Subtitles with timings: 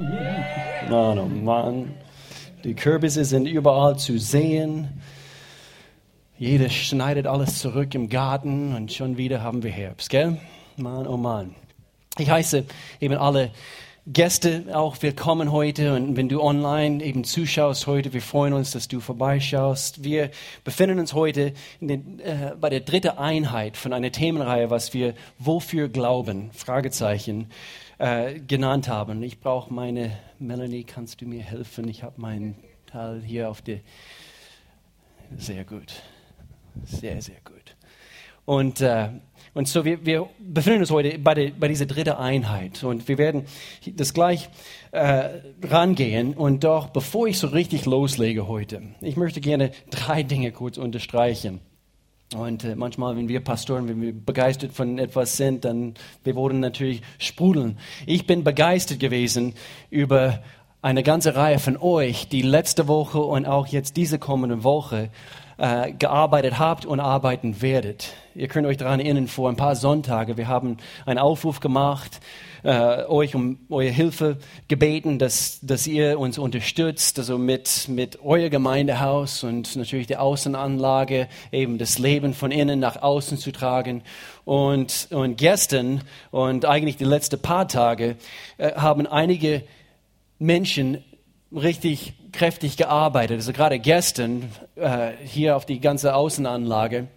[0.00, 1.94] Mann, oh Mann.
[2.64, 4.88] Die Kürbisse sind überall zu sehen.
[6.38, 10.38] Jeder schneidet alles zurück im Garten und schon wieder haben wir Herbst, gell?
[10.76, 11.54] Mann, oh Mann.
[12.18, 12.64] Ich heiße
[13.00, 13.50] eben alle
[14.06, 18.88] Gäste auch willkommen heute und wenn du online eben zuschaust heute, wir freuen uns, dass
[18.88, 20.02] du vorbeischaust.
[20.02, 20.30] Wir
[20.64, 25.90] befinden uns heute den, äh, bei der dritten Einheit von einer Themenreihe, was wir Wofür
[25.90, 27.50] glauben, Fragezeichen,
[28.00, 29.22] äh, genannt haben.
[29.22, 31.86] Ich brauche meine, Melanie, kannst du mir helfen?
[31.86, 33.80] Ich habe meinen Teil hier auf der,
[35.36, 36.02] sehr gut,
[36.84, 37.76] sehr, sehr gut.
[38.46, 39.10] Und äh,
[39.52, 43.18] und so, wir, wir befinden uns heute bei, der, bei dieser dritten Einheit und wir
[43.18, 43.46] werden
[43.94, 44.48] das gleich
[44.92, 46.34] äh, rangehen.
[46.34, 51.60] Und doch, bevor ich so richtig loslege heute, ich möchte gerne drei Dinge kurz unterstreichen.
[52.34, 56.60] Und äh, manchmal, wenn wir Pastoren, wenn wir begeistert von etwas sind, dann wir wollen
[56.60, 57.78] natürlich sprudeln.
[58.06, 59.54] Ich bin begeistert gewesen
[59.90, 60.40] über
[60.80, 65.10] eine ganze Reihe von euch, die letzte Woche und auch jetzt diese kommende Woche
[65.60, 68.14] äh, gearbeitet habt und arbeiten werdet.
[68.34, 72.20] Ihr könnt euch daran erinnern, vor ein paar Sonntagen, wir haben einen Aufruf gemacht,
[72.62, 74.38] äh, euch um eure Hilfe
[74.68, 81.28] gebeten, dass, dass ihr uns unterstützt, also mit, mit euer Gemeindehaus und natürlich der Außenanlage,
[81.52, 84.02] eben das Leben von innen nach außen zu tragen.
[84.46, 86.00] Und, und gestern
[86.30, 88.16] und eigentlich die letzten paar Tage
[88.56, 89.62] äh, haben einige
[90.38, 91.04] Menschen
[91.52, 93.38] richtig kräftig gearbeitet.
[93.38, 97.08] Also gerade gestern äh, hier auf die ganze Außenanlage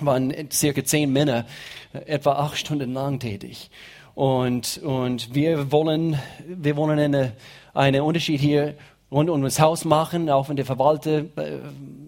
[0.00, 1.46] waren circa zehn Männer
[1.92, 3.70] etwa acht Stunden lang tätig.
[4.14, 7.32] Und, und wir wollen, wir wollen eine,
[7.74, 8.74] einen Unterschied hier
[9.10, 11.58] rund um das Haus machen, auch wenn der Verwalter äh,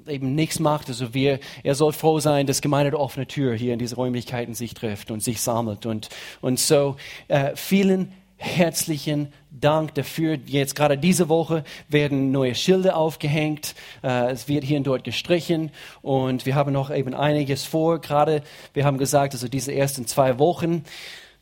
[0.07, 0.89] eben nichts macht.
[0.89, 4.55] Also wir, er soll froh sein, dass Gemeinde der offene Tür hier in diese Räumlichkeiten
[4.55, 5.87] sich trifft und sich sammelt.
[5.87, 6.09] Und,
[6.41, 6.97] und so
[7.29, 8.13] äh, vielen
[8.43, 10.37] herzlichen Dank dafür.
[10.47, 13.75] Jetzt gerade diese Woche werden neue Schilder aufgehängt.
[14.03, 15.71] Äh, es wird hier und dort gestrichen
[16.03, 18.01] und wir haben noch eben einiges vor.
[18.01, 18.43] Gerade
[18.75, 20.85] wir haben gesagt, also diese ersten zwei Wochen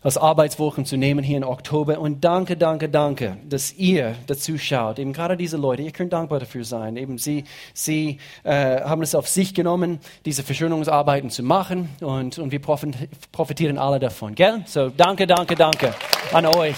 [0.03, 1.99] als Arbeitswochen zu nehmen hier im Oktober.
[1.99, 4.99] Und danke, danke, danke, dass ihr dazu schaut.
[4.99, 6.97] Eben gerade diese Leute, ihr könnt dankbar dafür sein.
[6.97, 7.45] Eben sie,
[7.75, 13.77] sie äh, haben es auf sich genommen, diese Verschönungsarbeiten zu machen und, und wir profitieren
[13.77, 14.35] alle davon.
[14.35, 14.63] Gell?
[14.67, 15.95] So danke, danke, danke
[16.33, 16.77] an euch.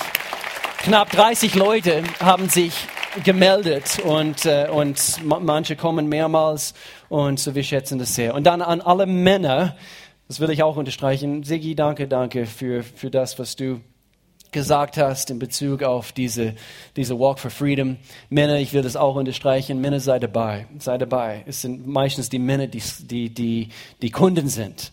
[0.79, 2.73] Knapp 30 Leute haben sich
[3.25, 6.75] gemeldet und, äh, und manche kommen mehrmals
[7.09, 8.35] und so wir schätzen das sehr.
[8.35, 9.77] Und dann an alle Männer,
[10.33, 11.43] das will ich auch unterstreichen.
[11.43, 13.83] Sigi, danke, danke für, für das, was du
[14.51, 16.55] gesagt hast in Bezug auf diese,
[16.97, 17.99] diese Walk for Freedom.
[18.31, 21.45] Männer, ich will das auch unterstreichen, Männer sei dabei, sei dabei.
[21.47, 23.69] Es sind meistens die Männer, die, die, die,
[24.01, 24.93] die Kunden sind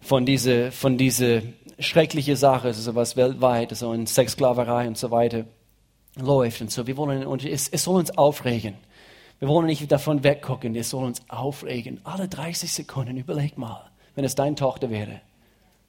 [0.00, 1.42] von dieser, von dieser
[1.78, 5.44] schrecklichen Sache, also was weltweit, so in Sexsklaverei und so weiter
[6.14, 6.62] läuft.
[6.62, 8.76] Und so, wir wollen, und es, es soll uns aufregen.
[9.38, 12.00] Wir wollen nicht davon weggucken, es soll uns aufregen.
[12.04, 15.20] Alle 30 Sekunden, überleg mal wenn es deine Tochter wäre.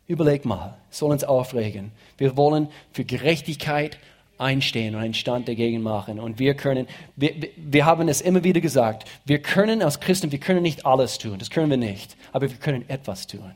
[0.06, 1.92] Überleg mal, soll uns aufregen.
[2.18, 3.98] Wir wollen für Gerechtigkeit
[4.38, 6.20] einstehen und einen Stand dagegen machen.
[6.20, 10.40] Und wir können, wir, wir haben es immer wieder gesagt, wir können als Christen, wir
[10.40, 13.52] können nicht alles tun, das können wir nicht, aber wir können etwas tun.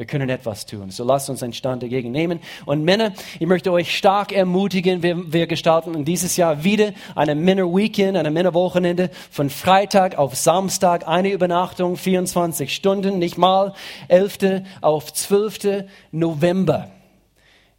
[0.00, 0.90] Wir können etwas tun.
[0.90, 2.40] So lasst uns einen Stand dagegen nehmen.
[2.64, 5.02] Und Männer, ich möchte euch stark ermutigen.
[5.02, 11.06] Wir, wir gestalten dieses Jahr wieder eine Männer-Weekend, eine Männerwochenende von Freitag auf Samstag.
[11.06, 13.74] Eine Übernachtung, 24 Stunden, nicht mal
[14.08, 14.62] 11.
[14.80, 15.84] auf 12.
[16.12, 16.90] November.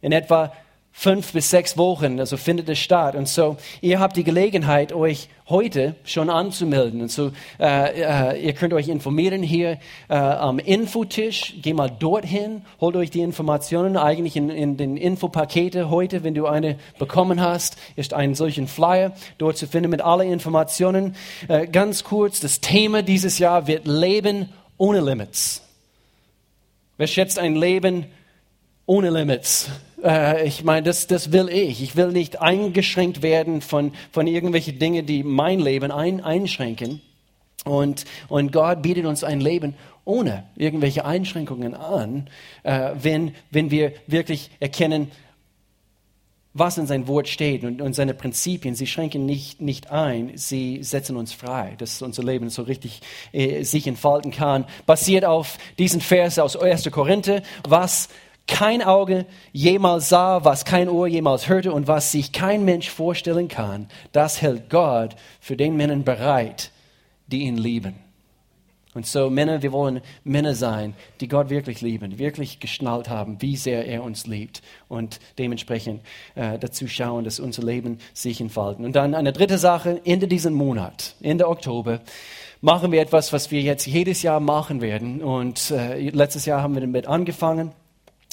[0.00, 0.52] In etwa
[0.92, 3.16] fünf bis sechs Wochen, also findet es statt.
[3.16, 7.00] Und so, ihr habt die Gelegenheit, euch heute schon anzumelden.
[7.00, 11.54] Und so, äh, äh, ihr könnt euch informieren hier äh, am Infotisch.
[11.62, 16.46] Geh mal dorthin, holt euch die Informationen eigentlich in, in den Infopakete heute, wenn du
[16.46, 21.16] eine bekommen hast, ist ein solchen Flyer dort zu finden mit allen Informationen.
[21.48, 25.62] Äh, ganz kurz, das Thema dieses Jahr wird Leben ohne Limits.
[26.98, 28.06] Wer schätzt ein Leben
[28.86, 29.70] ohne Limits?
[30.02, 31.82] Äh, ich meine, das, das will ich.
[31.82, 37.00] Ich will nicht eingeschränkt werden von, von irgendwelchen Dingen, die mein Leben ein, einschränken.
[37.64, 42.28] Und, und Gott bietet uns ein Leben ohne irgendwelche Einschränkungen an,
[42.64, 45.12] äh, wenn, wenn wir wirklich erkennen,
[46.54, 48.74] was in sein Wort steht und, und seine Prinzipien.
[48.74, 53.00] Sie schränken nicht, nicht ein, sie setzen uns frei, dass unser Leben so richtig
[53.32, 54.66] äh, sich entfalten kann.
[54.84, 56.90] Basiert auf diesen Vers aus 1.
[56.90, 58.08] Korinther, was
[58.46, 63.48] kein Auge jemals sah, was kein Ohr jemals hörte und was sich kein Mensch vorstellen
[63.48, 66.70] kann, das hält Gott für den Männern bereit,
[67.26, 67.94] die ihn lieben.
[68.94, 73.56] Und so Männer, wir wollen Männer sein, die Gott wirklich lieben, wirklich geschnallt haben, wie
[73.56, 76.02] sehr er uns liebt und dementsprechend
[76.34, 78.84] äh, dazu schauen, dass unser Leben sich entfalten.
[78.84, 82.00] Und dann eine dritte Sache, Ende diesen Monat, Ende Oktober,
[82.60, 85.22] machen wir etwas, was wir jetzt jedes Jahr machen werden.
[85.22, 87.72] Und äh, letztes Jahr haben wir damit angefangen.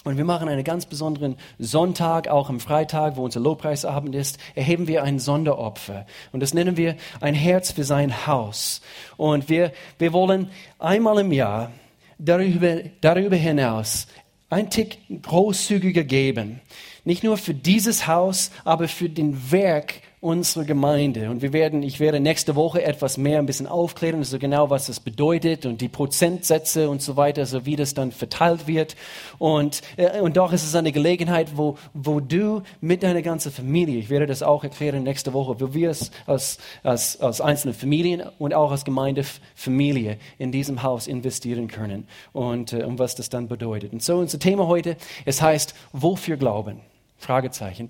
[0.06, 4.88] Und wir machen einen ganz besonderen Sonntag, auch am Freitag, wo unser Lobpreisabend ist, erheben
[4.88, 6.06] wir ein Sonderopfer.
[6.31, 8.81] Und das nennen wir ein Herz für sein Haus.
[9.18, 10.50] Und wir, wir wollen
[10.80, 11.72] einmal im Jahr
[12.18, 14.07] darüber, darüber hinaus
[14.50, 16.62] ein Tick großzügiger geben.
[17.04, 21.30] Nicht nur für dieses Haus, aber für den Werk unsere Gemeinde.
[21.30, 24.88] Und wir werden, ich werde nächste Woche etwas mehr ein bisschen aufklären, also genau was
[24.88, 28.98] das bedeutet und die Prozentsätze und so weiter, so wie das dann verteilt wird.
[29.38, 33.98] Und, äh, und doch ist es eine Gelegenheit, wo, wo du mit deiner ganzen Familie,
[33.98, 38.24] ich werde das auch erklären nächste Woche, wo wir es als, als, als einzelne Familien
[38.39, 43.48] und auch als Gemeindefamilie in diesem Haus investieren können und, äh, und was das dann
[43.48, 43.94] bedeutet.
[43.94, 46.81] Und so unser Thema heute, es heißt, wofür glauben?
[47.18, 47.89] Fragezeichen.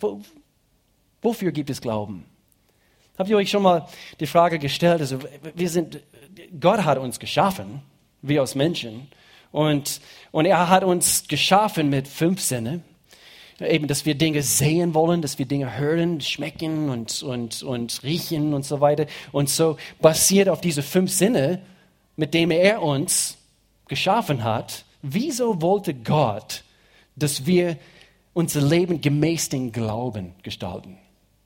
[1.21, 2.25] Wo, Wofür gibt es Glauben?
[3.17, 3.87] Habt ihr euch schon mal
[4.19, 5.19] die Frage gestellt, also
[5.53, 5.99] wir sind,
[6.59, 7.81] Gott hat uns geschaffen,
[8.21, 9.09] wir als Menschen,
[9.51, 9.99] und,
[10.31, 12.81] und er hat uns geschaffen mit fünf Sinne,
[13.59, 18.53] eben, dass wir Dinge sehen wollen, dass wir Dinge hören, schmecken und, und, und riechen
[18.53, 19.05] und so weiter.
[19.31, 21.61] Und so basiert auf diese fünf Sinne,
[22.15, 23.37] mit denen er uns
[23.87, 26.63] geschaffen hat, wieso wollte Gott,
[27.15, 27.77] dass wir
[28.33, 30.97] unser Leben gemäß dem Glauben gestalten?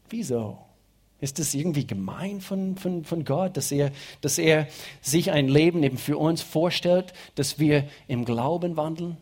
[0.10, 0.58] Wieso?
[1.20, 4.68] Ist das irgendwie gemein von, von, von Gott, dass er, dass er
[5.02, 9.18] sich ein Leben eben für uns vorstellt, dass wir im Glauben wandeln?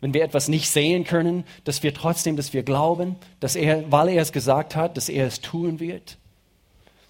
[0.00, 4.10] Wenn wir etwas nicht sehen können, dass wir trotzdem, dass wir glauben, dass er, weil
[4.10, 6.18] er es gesagt hat, dass er es tun wird?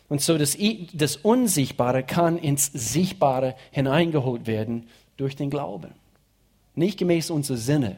[0.08, 0.56] Und so das,
[0.92, 5.92] das Unsichtbare kann ins Sichtbare hineingeholt werden durch den Glauben.
[6.74, 7.96] Nicht gemäß unserer Sinne,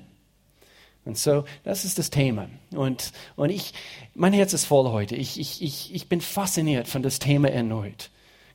[1.05, 2.49] und so, das ist das Thema.
[2.71, 3.75] Und, und ich,
[4.15, 5.17] mein Herz ist voll heute.
[5.17, 8.11] Ich, ich, ich, ich bin fasziniert von das Thema erneut.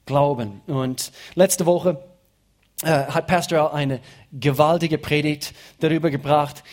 [0.05, 0.61] Glauben.
[0.65, 2.03] Und letzte Woche
[2.81, 3.99] äh, hat Pastor eine
[4.31, 6.63] gewaltige Predigt darüber gebracht,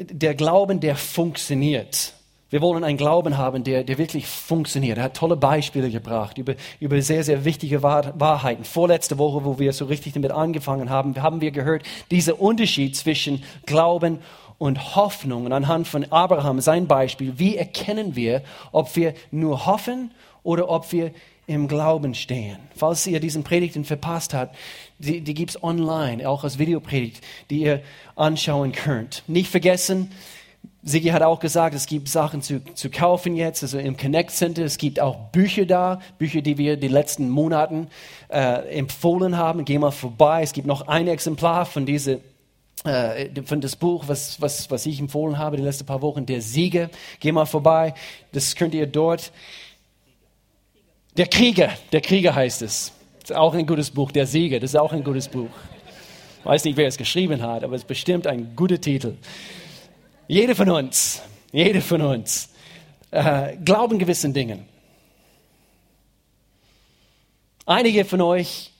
[0.00, 2.14] der Glauben, der funktioniert.
[2.48, 4.98] Wir wollen einen Glauben haben, der, der wirklich funktioniert.
[4.98, 8.64] Er hat tolle Beispiele gebracht über, über sehr, sehr wichtige Wahrheiten.
[8.64, 11.82] Vorletzte Woche, wo wir so richtig damit angefangen haben, haben wir gehört,
[12.12, 14.20] dieser Unterschied zwischen Glauben
[14.58, 15.46] und Hoffnung.
[15.46, 20.12] Und anhand von Abraham, sein Beispiel, wie erkennen wir, ob wir nur hoffen
[20.44, 21.10] oder ob wir
[21.48, 22.58] im Glauben stehen.
[22.74, 24.56] Falls ihr diesen Predigten verpasst habt,
[24.98, 27.82] die, die gibt es online, auch als Videopredigt, die ihr
[28.16, 29.22] anschauen könnt.
[29.26, 30.10] Nicht vergessen,
[30.82, 34.64] Sigi hat auch gesagt, es gibt Sachen zu, zu kaufen jetzt, also im Connect Center.
[34.64, 37.88] Es gibt auch Bücher da, Bücher, die wir die letzten Monaten
[38.28, 39.64] äh, empfohlen haben.
[39.64, 40.42] Geh mal vorbei.
[40.42, 42.18] Es gibt noch ein Exemplar von dieser
[42.84, 46.40] äh, von das Buch, was, was, was ich empfohlen habe die letzten paar Wochen, der
[46.40, 46.88] Sieger.
[47.20, 47.94] Geh mal vorbei,
[48.32, 49.32] das könnt ihr dort.
[51.16, 52.92] Der Krieger, der Krieger heißt es.
[53.20, 55.50] Das ist auch ein gutes Buch, der Sieger, das ist auch ein gutes Buch.
[56.44, 59.14] Weiß nicht, wer es geschrieben hat, aber es ist bestimmt ein guter Titel.
[60.28, 62.48] Jede von uns, jede von uns
[63.12, 64.66] äh, glauben gewissen Dingen.
[67.64, 68.72] Einige von euch,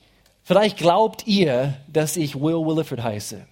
[0.43, 3.45] vielleicht glaubt ihr, dass ich Will Williford heiße.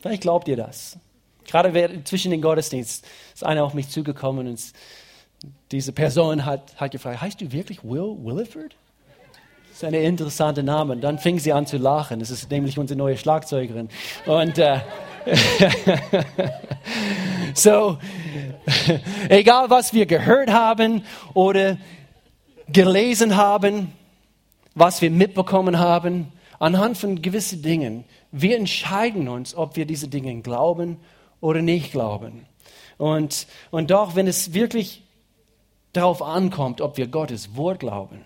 [0.00, 0.98] Vielleicht glaubt ihr das.
[1.46, 4.60] Gerade zwischen den Gottesdiensten ist einer auf mich zugekommen und
[5.70, 8.76] diese Person hat, hat gefragt, heißt du wirklich Will Williford?
[9.68, 10.94] Das ist ein interessanter Name.
[10.94, 12.18] Und dann fing sie an zu lachen.
[12.18, 13.88] Das ist nämlich unsere neue Schlagzeugerin.
[14.26, 14.80] Und äh,
[17.54, 17.98] so,
[19.28, 21.04] egal was wir gehört haben
[21.34, 21.76] oder
[22.68, 23.92] gelesen haben,
[24.74, 30.40] was wir mitbekommen haben, anhand von gewissen Dingen wir entscheiden uns, ob wir diese Dinge
[30.42, 30.98] glauben
[31.40, 32.46] oder nicht glauben.
[32.98, 35.02] Und, und doch, wenn es wirklich
[35.92, 38.24] darauf ankommt, ob wir Gottes Wort glauben,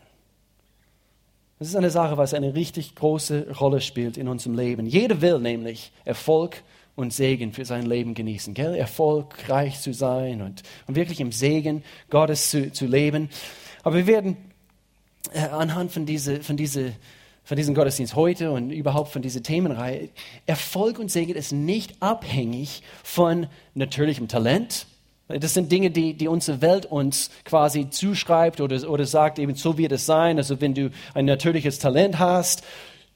[1.59, 4.87] das ist eine Sache, was eine richtig große Rolle spielt in unserem Leben.
[4.87, 8.75] Jeder will nämlich Erfolg und Segen für sein Leben genießen, gell?
[8.75, 13.31] erfolgreich zu sein und, und wirklich im Segen Gottes zu, zu leben.
[13.83, 14.37] Aber wir werden
[15.33, 16.93] äh, anhand von dieser von diese
[17.45, 20.11] von diesem Gottesdienst heute und überhaupt von dieser Themenreihe,
[20.47, 24.87] Erfolg und Segen ist nicht abhängig von natürlichem Talent.
[25.29, 29.79] Das sind Dinge, die, die unsere Welt uns quasi zuschreibt oder, oder sagt, eben so
[29.79, 30.37] wird es sein.
[30.37, 32.63] Also wenn du ein natürliches Talent hast,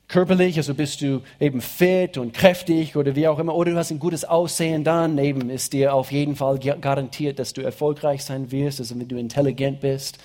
[0.09, 3.91] körperlich, also bist du eben fit und kräftig oder wie auch immer, oder du hast
[3.91, 8.51] ein gutes Aussehen, dann eben ist dir auf jeden Fall garantiert, dass du erfolgreich sein
[8.53, 10.19] wirst, also wenn du intelligent bist.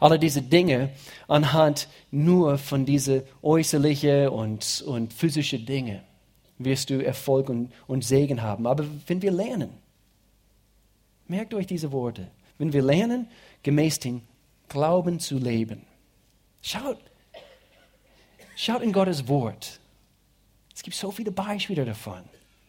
[0.00, 0.90] Alle diese Dinge
[1.28, 6.02] anhand nur von diese äußerlichen und, und physische Dinge
[6.58, 8.66] wirst du Erfolg und, und Segen haben.
[8.66, 9.70] Aber wenn wir lernen,
[11.28, 13.28] merkt euch diese Worte, wenn wir lernen,
[13.62, 14.22] gemäß dem
[14.68, 15.82] Glauben zu leben,
[16.62, 16.98] schaut,
[18.62, 19.80] Schaut in Gottes Wort.
[20.74, 22.20] Es gibt so viele Beispiele davon.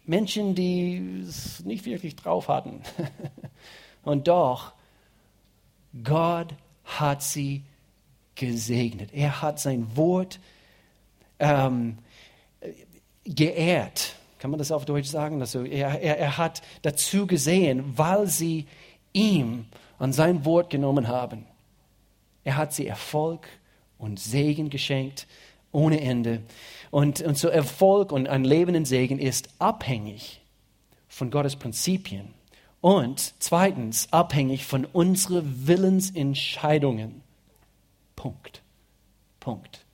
[0.06, 2.82] Menschen, die es nicht wirklich drauf hatten.
[4.04, 4.72] Und doch,
[6.02, 6.54] Gott
[6.86, 7.64] hat sie
[8.36, 9.10] gesegnet.
[9.12, 10.40] Er hat sein Wort
[11.40, 11.98] ähm,
[13.26, 14.16] geehrt.
[14.40, 15.42] Kann man das auf Deutsch sagen?
[15.42, 18.66] Also er, er, er hat dazu gesehen, weil sie
[19.12, 19.66] ihm
[20.00, 21.46] an sein Wort genommen haben.
[22.46, 23.46] Er hat sie Erfolg
[23.98, 25.28] und Segen geschenkt
[25.72, 26.42] ohne Ende.
[26.90, 30.42] Und, und so Erfolg und ein Leben in Segen ist abhängig
[31.08, 32.34] von Gottes Prinzipien.
[32.82, 37.22] Und zweitens abhängig von unseren Willensentscheidungen.
[38.16, 38.62] Punkt.
[39.40, 39.86] Punkt.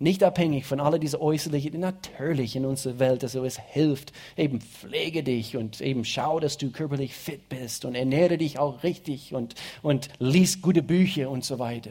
[0.00, 5.24] Nicht abhängig von all dieser äußerlichen, natürlich in unserer Welt, also es hilft, eben pflege
[5.24, 9.56] dich und eben schau, dass du körperlich fit bist und ernähre dich auch richtig und,
[9.82, 11.90] und lies gute Bücher und so weiter.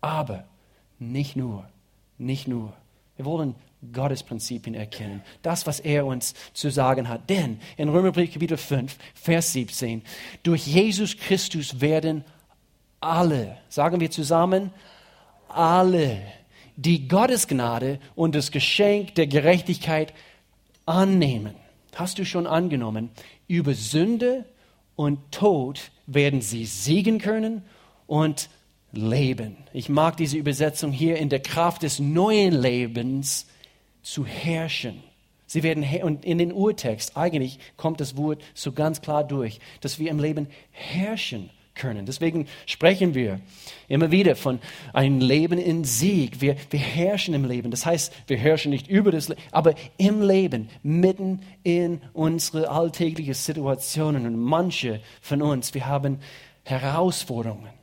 [0.00, 0.44] Aber
[1.00, 1.68] nicht nur.
[2.22, 2.72] Nicht nur.
[3.16, 3.54] Wir wollen
[3.92, 5.22] Gottes Prinzipien erkennen.
[5.42, 7.28] Das, was er uns zu sagen hat.
[7.28, 10.02] Denn in Römerbrief Kapitel 5, Vers 17,
[10.44, 12.24] durch Jesus Christus werden
[13.00, 14.70] alle, sagen wir zusammen,
[15.48, 16.22] alle,
[16.76, 20.14] die Gottes Gnade und das Geschenk der Gerechtigkeit
[20.86, 21.54] annehmen.
[21.96, 23.10] Hast du schon angenommen?
[23.48, 24.44] Über Sünde
[24.94, 27.62] und Tod werden sie siegen können
[28.06, 28.48] und
[28.92, 29.56] leben.
[29.72, 33.46] Ich mag diese Übersetzung hier in der Kraft des neuen Lebens
[34.02, 35.02] zu herrschen.
[35.46, 39.98] Sie werden, und in den Urtext, eigentlich kommt das Wort so ganz klar durch, dass
[39.98, 42.06] wir im Leben herrschen können.
[42.06, 43.40] Deswegen sprechen wir
[43.88, 44.60] immer wieder von
[44.92, 46.40] einem Leben in Sieg.
[46.40, 47.70] Wir, wir herrschen im Leben.
[47.70, 53.34] Das heißt, wir herrschen nicht über das Leben, aber im Leben, mitten in unsere alltäglichen
[53.34, 54.26] Situationen.
[54.26, 56.18] Und manche von uns, wir haben
[56.64, 57.81] Herausforderungen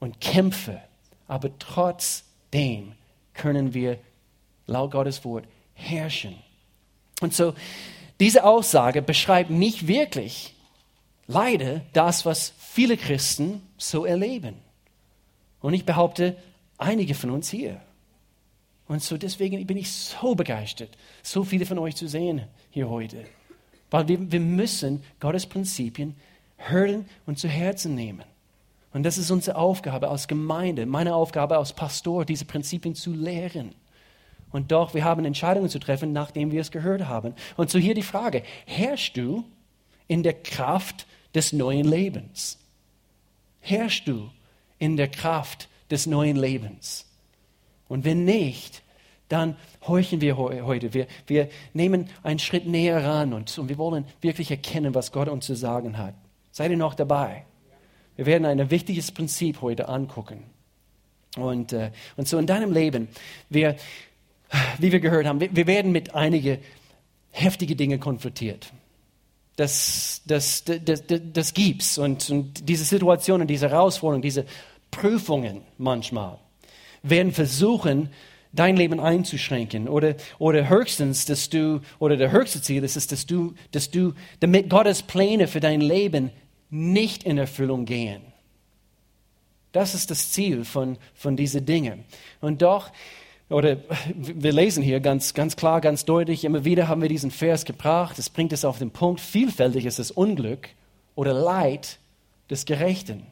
[0.00, 0.80] und Kämpfe,
[1.28, 2.92] aber trotzdem
[3.34, 3.98] können wir
[4.66, 6.34] laut Gottes Wort herrschen.
[7.20, 7.54] Und so,
[8.18, 10.54] diese Aussage beschreibt nicht wirklich,
[11.26, 14.56] leider, das, was viele Christen so erleben.
[15.60, 16.36] Und ich behaupte,
[16.78, 17.80] einige von uns hier.
[18.88, 20.90] Und so deswegen bin ich so begeistert,
[21.22, 23.24] so viele von euch zu sehen hier heute.
[23.90, 26.16] Weil wir, wir müssen Gottes Prinzipien
[26.56, 28.24] hören und zu Herzen nehmen.
[28.92, 33.74] Und das ist unsere Aufgabe als Gemeinde, meine Aufgabe als Pastor, diese Prinzipien zu lehren.
[34.52, 37.34] Und doch, wir haben Entscheidungen zu treffen, nachdem wir es gehört haben.
[37.56, 39.44] Und so hier die Frage, herrschst du
[40.08, 42.58] in der Kraft des neuen Lebens?
[43.60, 44.30] Herrschst du
[44.78, 47.06] in der Kraft des neuen Lebens?
[47.88, 48.82] Und wenn nicht,
[49.28, 49.56] dann
[49.86, 50.92] horchen wir heute.
[50.92, 55.28] Wir, wir nehmen einen Schritt näher ran und, und wir wollen wirklich erkennen, was Gott
[55.28, 56.14] uns zu sagen hat.
[56.50, 57.44] Seid ihr noch dabei?
[58.20, 60.42] Wir werden ein wichtiges Prinzip heute angucken.
[61.38, 63.08] Und, äh, und so in deinem Leben,
[63.48, 63.76] wir,
[64.78, 66.58] wie wir gehört haben, wir, wir werden mit einigen
[67.30, 68.74] heftigen Dingen konfrontiert.
[69.56, 71.96] Das, das, das, das, das gibt's.
[71.96, 74.44] Und, und diese Situationen, diese Herausforderungen, diese
[74.90, 76.36] Prüfungen manchmal
[77.02, 78.10] werden versuchen,
[78.52, 83.24] dein Leben einzuschränken oder, oder höchstens, dass du, oder der höchste Ziel ist, ist, dass
[83.24, 86.32] du, dass du, damit Gottes Pläne für dein Leben
[86.70, 88.22] nicht in Erfüllung gehen.
[89.72, 92.04] Das ist das Ziel von, von diesen Dingen.
[92.40, 92.90] Und doch,
[93.48, 93.78] oder
[94.14, 98.18] wir lesen hier ganz, ganz klar, ganz deutlich, immer wieder haben wir diesen Vers gebracht,
[98.18, 100.68] es bringt es auf den Punkt, vielfältig ist das Unglück
[101.14, 101.98] oder Leid
[102.48, 103.26] des Gerechten.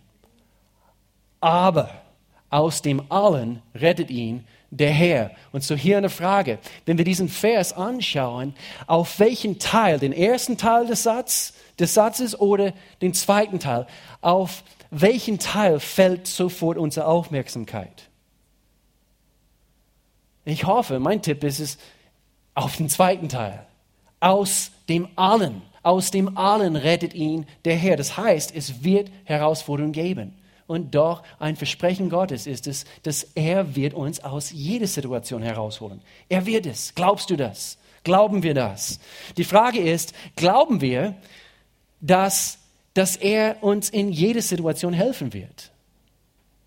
[1.41, 1.91] Aber
[2.51, 5.31] aus dem Allen rettet ihn der Herr.
[5.53, 8.55] Und so hier eine Frage, wenn wir diesen Vers anschauen,
[8.87, 13.87] auf welchen Teil, den ersten Teil des Satzes, des Satzes oder den zweiten Teil?
[14.21, 18.09] Auf welchen Teil fällt sofort unsere Aufmerksamkeit?
[20.45, 21.79] Ich hoffe, mein Tipp ist es
[22.55, 23.67] auf den zweiten Teil.
[24.21, 27.97] Aus dem Allen, aus dem Allen rettet ihn der Herr.
[27.97, 30.35] Das heißt, es wird Herausforderungen geben.
[30.67, 36.03] Und doch ein Versprechen Gottes ist es, dass er wird uns aus jeder Situation herausholen.
[36.29, 36.95] Er wird es.
[36.95, 37.79] Glaubst du das?
[38.05, 39.01] Glauben wir das?
[39.37, 41.15] Die Frage ist, glauben wir,
[42.01, 42.59] dass,
[42.95, 45.73] dass er uns in jeder Situation helfen wird.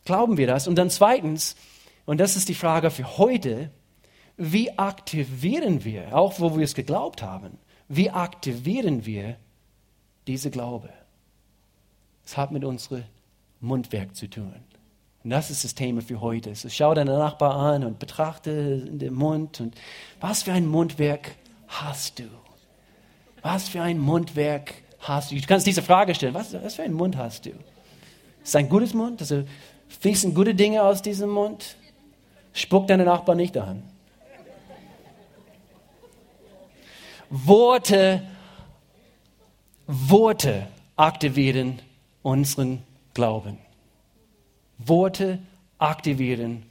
[0.06, 0.68] Glauben wir das?
[0.68, 1.56] Und dann zweitens,
[2.06, 3.70] und das ist die Frage für heute,
[4.38, 7.58] wie aktivieren wir, auch wo wir es geglaubt haben,
[7.88, 9.38] wie aktivieren wir
[10.28, 10.90] diese Glaube?
[12.26, 13.04] Es hat mit unserem
[13.60, 14.54] Mundwerk zu tun.
[15.24, 16.56] Und das ist das Thema für heute.
[16.56, 19.76] So schau deinen Nachbar an und betrachte den Mund und
[20.20, 21.36] was für ein Mundwerk
[21.68, 22.24] hast du?
[23.42, 25.36] Was für ein Mundwerk hast du?
[25.36, 26.34] Du kannst diese Frage stellen.
[26.34, 27.52] Was, was für einen Mund hast du?
[28.44, 29.22] Ist ein gutes Mund?
[29.22, 29.44] Also
[30.00, 31.76] fließen gute Dinge aus diesem Mund?
[32.54, 33.84] Spuck deine Nachbarn nicht an.
[37.30, 38.22] Worte,
[39.88, 40.68] Worte
[40.98, 41.82] aktivieren
[42.24, 43.58] unseren Glauben.
[44.78, 45.40] Worte
[45.78, 46.64] aktivieren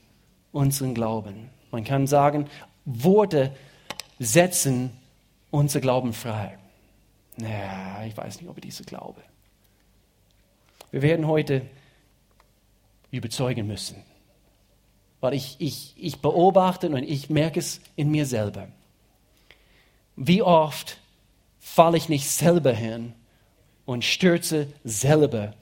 [0.53, 1.49] unseren Glauben.
[1.71, 2.47] Man kann sagen,
[2.85, 3.55] Worte
[4.19, 4.91] setzen
[5.51, 6.60] unser Glauben frei.
[7.41, 9.23] Naja, ich weiß nicht, ob ich diese glaube.
[10.91, 11.63] Wir werden heute
[13.11, 14.03] überzeugen müssen.
[15.21, 18.69] Weil ich, ich, ich beobachte und ich merke es in mir selber.
[20.17, 20.99] Wie oft
[21.59, 23.13] falle ich nicht selber hin
[23.85, 25.55] und stürze selber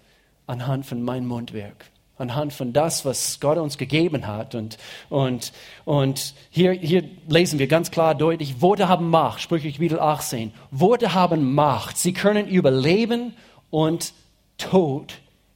[0.46, 4.54] anhand von meinem Mundwerk anhand von das, was Gott uns gegeben hat.
[4.54, 4.76] Und,
[5.08, 5.52] und,
[5.84, 10.52] und hier, hier lesen wir ganz klar deutlich, Worte haben Macht, Sprüche Kapitel 18.
[10.70, 11.96] Worte haben Macht.
[11.96, 13.34] Sie können über Leben
[13.70, 14.12] und
[14.58, 15.14] Tod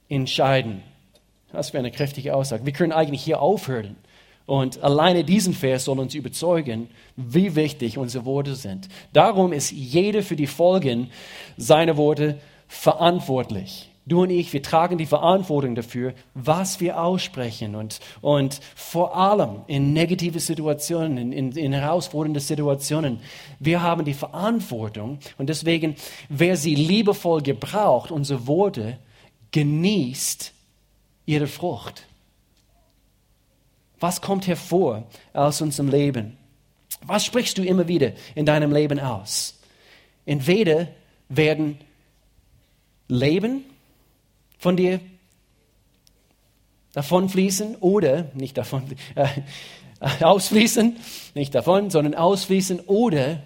[0.09, 0.81] entscheiden.
[1.51, 2.65] Das wäre eine kräftige Aussage.
[2.65, 3.95] Wir können eigentlich hier aufhören.
[4.45, 8.89] Und alleine diesen Vers soll uns überzeugen, wie wichtig unsere Worte sind.
[9.13, 11.09] Darum ist jeder für die Folgen
[11.55, 13.89] seiner Worte verantwortlich.
[14.05, 19.61] Du und ich, wir tragen die Verantwortung dafür, was wir aussprechen und, und vor allem
[19.67, 23.21] in negative Situationen, in, in, in herausfordernde Situationen.
[23.59, 25.95] Wir haben die Verantwortung und deswegen,
[26.27, 28.97] wer sie liebevoll gebraucht, unsere Worte,
[29.51, 30.51] genießt
[31.25, 32.05] ihre Frucht.
[34.01, 36.37] Was kommt hervor aus unserem Leben?
[37.05, 39.61] Was sprichst du immer wieder in deinem Leben aus?
[40.25, 40.89] Entweder
[41.29, 41.77] werden
[43.07, 43.63] Leben
[44.63, 44.99] von dir
[46.93, 49.27] davonfließen oder, nicht davon, äh,
[50.23, 50.97] ausfließen,
[51.35, 53.43] nicht davon, sondern ausfließen oder,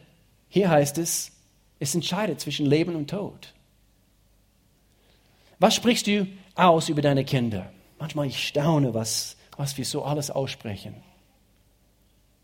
[0.48, 1.34] hier heißt es,
[1.80, 3.54] es entscheidet zwischen Leben und Tod.
[5.60, 7.72] Was sprichst du aus über deine Kinder?
[8.00, 10.96] Manchmal ich staune, was was wir so alles aussprechen.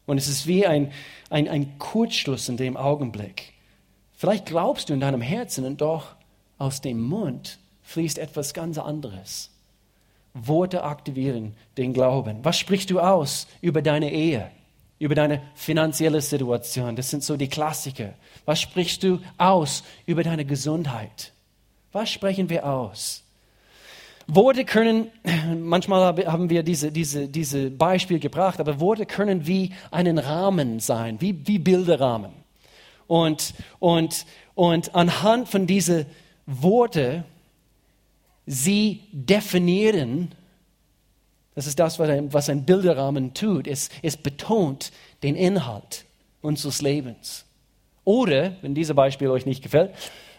[0.05, 0.91] Und es ist wie ein,
[1.29, 3.53] ein, ein Kurzschluss in dem Augenblick.
[4.15, 6.15] Vielleicht glaubst du in deinem Herzen und doch
[6.57, 7.59] aus dem Mund
[7.93, 9.49] fließt etwas ganz anderes.
[10.33, 12.43] Worte aktivieren den Glauben.
[12.43, 14.49] Was sprichst du aus über deine Ehe,
[14.97, 16.95] über deine finanzielle Situation?
[16.95, 18.13] Das sind so die Klassiker.
[18.45, 21.33] Was sprichst du aus über deine Gesundheit?
[21.91, 23.23] Was sprechen wir aus?
[24.25, 25.11] Worte können,
[25.59, 31.21] manchmal haben wir diese, diese, diese Beispiel gebracht, aber Worte können wie einen Rahmen sein,
[31.21, 32.31] wie, wie Bilderrahmen.
[33.05, 34.25] Und, und,
[34.55, 36.07] und anhand von diesen
[36.47, 37.25] Worten,
[38.45, 40.33] sie definieren,
[41.55, 46.05] das ist das, was ein, was ein Bilderrahmen tut, es, es betont den Inhalt
[46.41, 47.45] unseres Lebens.
[48.05, 49.93] Oder, wenn dieses Beispiel euch nicht gefällt,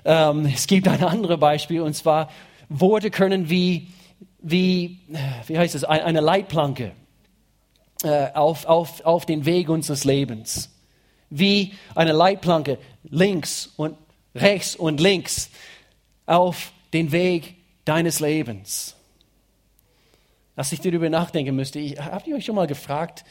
[0.04, 2.30] ähm, es gibt ein anderes Beispiel, und zwar
[2.68, 3.88] Worte können wie,
[4.40, 5.00] wie,
[5.46, 6.92] wie heißt es, eine Leitplanke
[8.02, 10.70] äh, auf, auf, auf den Weg unseres Lebens.
[11.30, 13.96] Wie eine Leitplanke links und
[14.34, 15.50] rechts und links
[16.26, 17.53] auf den Weg
[17.84, 18.96] deines Lebens.
[20.56, 23.24] Als ich darüber nachdenken müsste, habt ihr euch schon mal gefragt,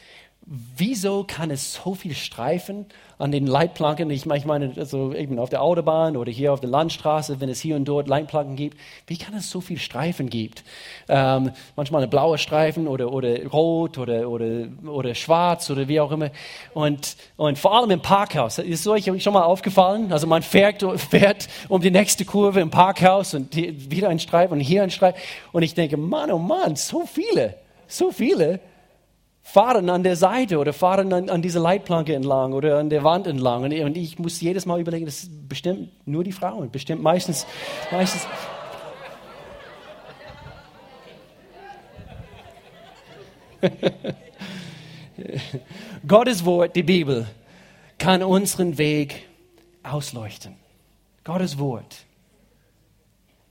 [0.46, 2.86] wieso kann es so viel Streifen
[3.18, 7.40] an den Leitplanken, ich meine, also eben auf der Autobahn oder hier auf der Landstraße,
[7.40, 8.78] wenn es hier und dort Leitplanken gibt,
[9.08, 10.64] wie kann es so viel Streifen gibt?
[11.08, 16.12] Ähm, manchmal eine blaue Streifen oder, oder rot oder, oder, oder schwarz oder wie auch
[16.12, 16.32] immer.
[16.74, 20.12] Und, und vor allem im Parkhaus, ist euch schon mal aufgefallen?
[20.12, 24.60] Also man fährt, fährt um die nächste Kurve im Parkhaus und wieder ein Streifen und
[24.60, 25.22] hier ein Streifen.
[25.54, 27.56] Und ich denke, Mann, oh Mann, so viele,
[27.88, 28.60] so viele
[29.44, 33.28] fahren an der Seite oder fahren an, an dieser Leitplanke entlang oder an der Wand
[33.28, 33.64] entlang.
[33.64, 37.46] Und, und ich muss jedes Mal überlegen, das ist bestimmt nur die Frauen, bestimmt meistens,
[37.92, 38.26] meistens.
[46.08, 47.28] Gottes Wort, die Bibel,
[47.98, 49.28] kann unseren Weg
[49.84, 50.56] ausleuchten.
[51.24, 52.06] Gottes Wort.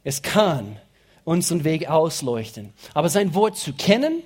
[0.05, 0.79] Es kann
[1.25, 2.73] unseren Weg ausleuchten.
[2.95, 4.23] Aber sein Wort zu kennen,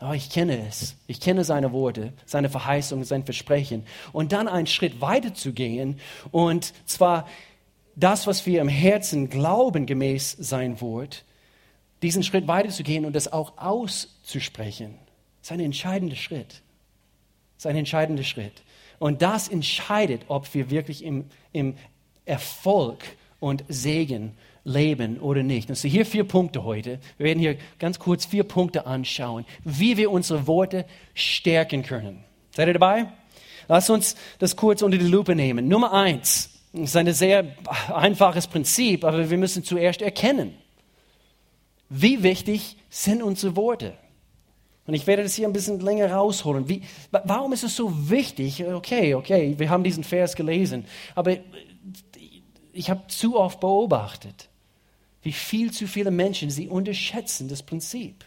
[0.00, 0.96] Oh, ich kenne es.
[1.06, 3.84] Ich kenne seine Worte, seine Verheißungen, sein Versprechen.
[4.12, 5.98] Und dann einen Schritt weiter zu gehen
[6.30, 7.26] und zwar
[7.96, 11.24] das, was wir im Herzen glauben, gemäß sein Wort,
[12.02, 14.94] diesen Schritt weiter zu gehen und das auch auszusprechen.
[15.40, 16.62] Das ist ein entscheidender Schritt.
[17.56, 18.62] Das ist ein entscheidender Schritt.
[19.00, 21.74] Und das entscheidet, ob wir wirklich im, im
[22.24, 23.02] Erfolg
[23.40, 24.36] und Segen
[24.68, 25.70] leben oder nicht.
[25.70, 27.00] Also hier vier Punkte heute.
[27.16, 32.22] Wir werden hier ganz kurz vier Punkte anschauen, wie wir unsere Worte stärken können.
[32.54, 33.06] Seid ihr dabei?
[33.66, 35.68] Lass uns das kurz unter die Lupe nehmen.
[35.68, 36.50] Nummer eins.
[36.72, 37.56] Das ist ein sehr
[37.92, 40.54] einfaches Prinzip, aber wir müssen zuerst erkennen,
[41.88, 43.94] wie wichtig sind unsere Worte.
[44.86, 46.68] Und ich werde das hier ein bisschen länger rausholen.
[46.68, 48.64] Wie, warum ist es so wichtig?
[48.64, 51.36] Okay, okay, wir haben diesen Vers gelesen, aber
[52.72, 54.47] ich habe zu oft beobachtet,
[55.28, 58.24] wie viel zu viele Menschen, sie unterschätzen das Prinzip.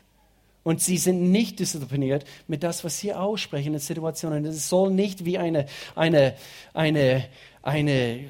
[0.62, 4.46] Und sie sind nicht diszipliniert mit das, was sie aussprechen in Situationen.
[4.46, 6.36] Es soll nicht wie eine, eine,
[6.76, 7.28] eine,
[7.64, 8.26] eine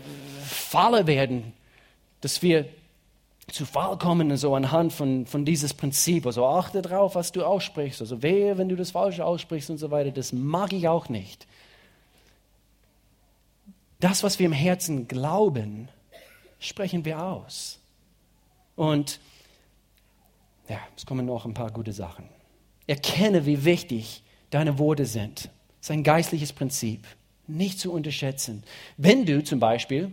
[0.45, 1.51] Falle werden,
[2.21, 2.65] dass wir
[3.51, 6.25] zu Fall kommen, so anhand von, von dieses Prinzip.
[6.25, 7.99] Also achte darauf, was du aussprichst.
[7.99, 10.11] Also wehe, wenn du das Falsche aussprichst und so weiter.
[10.11, 11.45] Das mag ich auch nicht.
[13.99, 15.89] Das, was wir im Herzen glauben,
[16.57, 17.80] sprechen wir aus.
[18.81, 19.19] Und
[20.67, 22.27] ja, es kommen noch ein paar gute Sachen.
[22.87, 25.51] Erkenne, wie wichtig deine Worte sind.
[25.79, 27.05] Das ist ein geistliches Prinzip,
[27.45, 28.63] nicht zu unterschätzen.
[28.97, 30.11] Wenn du zum Beispiel,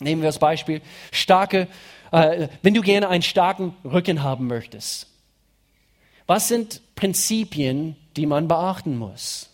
[0.00, 0.80] nehmen wir das Beispiel,
[1.12, 1.68] starke,
[2.10, 5.06] äh, wenn du gerne einen starken Rücken haben möchtest,
[6.26, 9.50] was sind Prinzipien, die man beachten muss?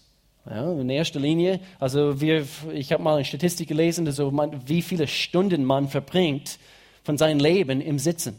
[0.46, 4.82] Ja, in erster Linie, also wir, ich habe mal eine Statistik gelesen, also man, wie
[4.82, 6.60] viele Stunden man verbringt
[7.02, 8.38] von seinem Leben im Sitzen.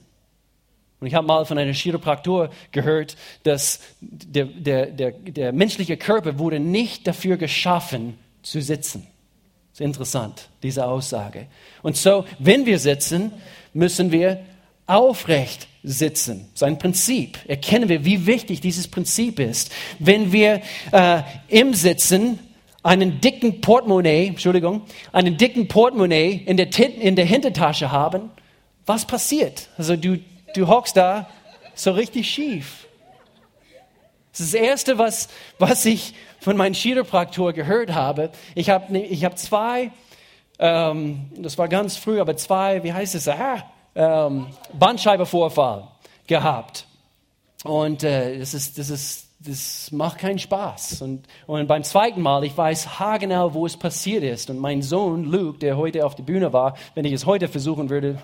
[1.00, 6.38] Und ich habe mal von einem Chiropraktor gehört, dass der, der, der, der menschliche Körper
[6.38, 9.08] wurde nicht dafür geschaffen, zu sitzen.
[9.72, 11.48] Das ist interessant, diese Aussage.
[11.82, 13.32] Und so, wenn wir sitzen,
[13.74, 14.44] müssen wir
[14.86, 16.50] aufrecht sitzen.
[16.54, 17.40] Sein Prinzip.
[17.48, 19.72] Erkennen wir, wie wichtig dieses Prinzip ist.
[20.00, 22.40] Wenn wir äh, im Sitzen
[22.84, 28.32] einen dicken Portemonnaie, Entschuldigung, einen dicken Portemonnaie in der, in der Hintertasche haben,
[28.86, 29.70] was passiert?
[29.78, 30.20] Also du,
[30.56, 31.30] du hockst da
[31.76, 32.88] so richtig schief.
[34.32, 38.32] Das ist das Erste, was, was ich von meinem Chiropraktor gehört habe.
[38.56, 39.92] Ich habe ich hab zwei,
[40.58, 43.64] ähm, das war ganz früh, aber zwei, wie heißt es, ah,
[43.94, 45.88] ähm, Bandscheibenvorfall
[46.28, 46.88] gehabt.
[47.64, 51.02] Und äh, das, ist, das ist das macht keinen Spaß.
[51.02, 54.52] Und, und beim zweiten Mal, ich weiß haargenau, wo es passiert ist.
[54.52, 57.90] Und mein Sohn Luke, der heute auf der Bühne war, wenn ich es heute versuchen
[57.90, 58.18] würde,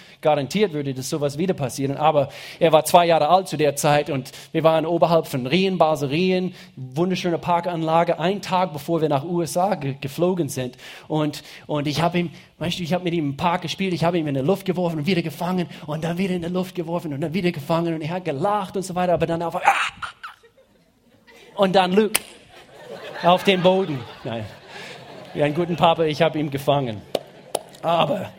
[0.20, 1.96] garantiert würde das sowas wieder passieren.
[1.96, 5.78] Aber er war zwei Jahre alt zu der Zeit und wir waren oberhalb von Rien,
[5.78, 10.76] Basel, Rien, wunderschöne Parkanlage, einen Tag bevor wir nach USA ge geflogen sind.
[11.06, 14.02] Und, und ich habe ihm, weißt du, ich habe mit ihm im Park gespielt, ich
[14.02, 16.74] habe ihn in der Luft geworfen und wieder gefangen und dann wieder in der Luft
[16.74, 19.54] geworfen und dann wieder gefangen und er hat gelacht und so weiter, aber dann auf,
[19.54, 20.23] ah!
[21.54, 22.20] Und dann Luke
[23.22, 23.98] auf den Boden.
[24.24, 24.44] Nein,
[25.32, 27.00] wie einen guten Papa, ich habe ihn gefangen.
[27.82, 28.30] Aber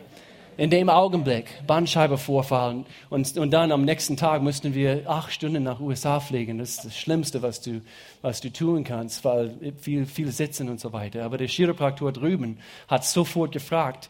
[0.56, 5.62] in dem Augenblick, Bandscheibe vorfallen und, und dann am nächsten Tag mussten wir acht Stunden
[5.62, 6.58] nach USA fliegen.
[6.58, 7.82] Das ist das Schlimmste, was du,
[8.22, 11.24] was du tun kannst, weil viel, viel sitzen und so weiter.
[11.24, 14.08] Aber der Chiropraktor drüben hat sofort gefragt,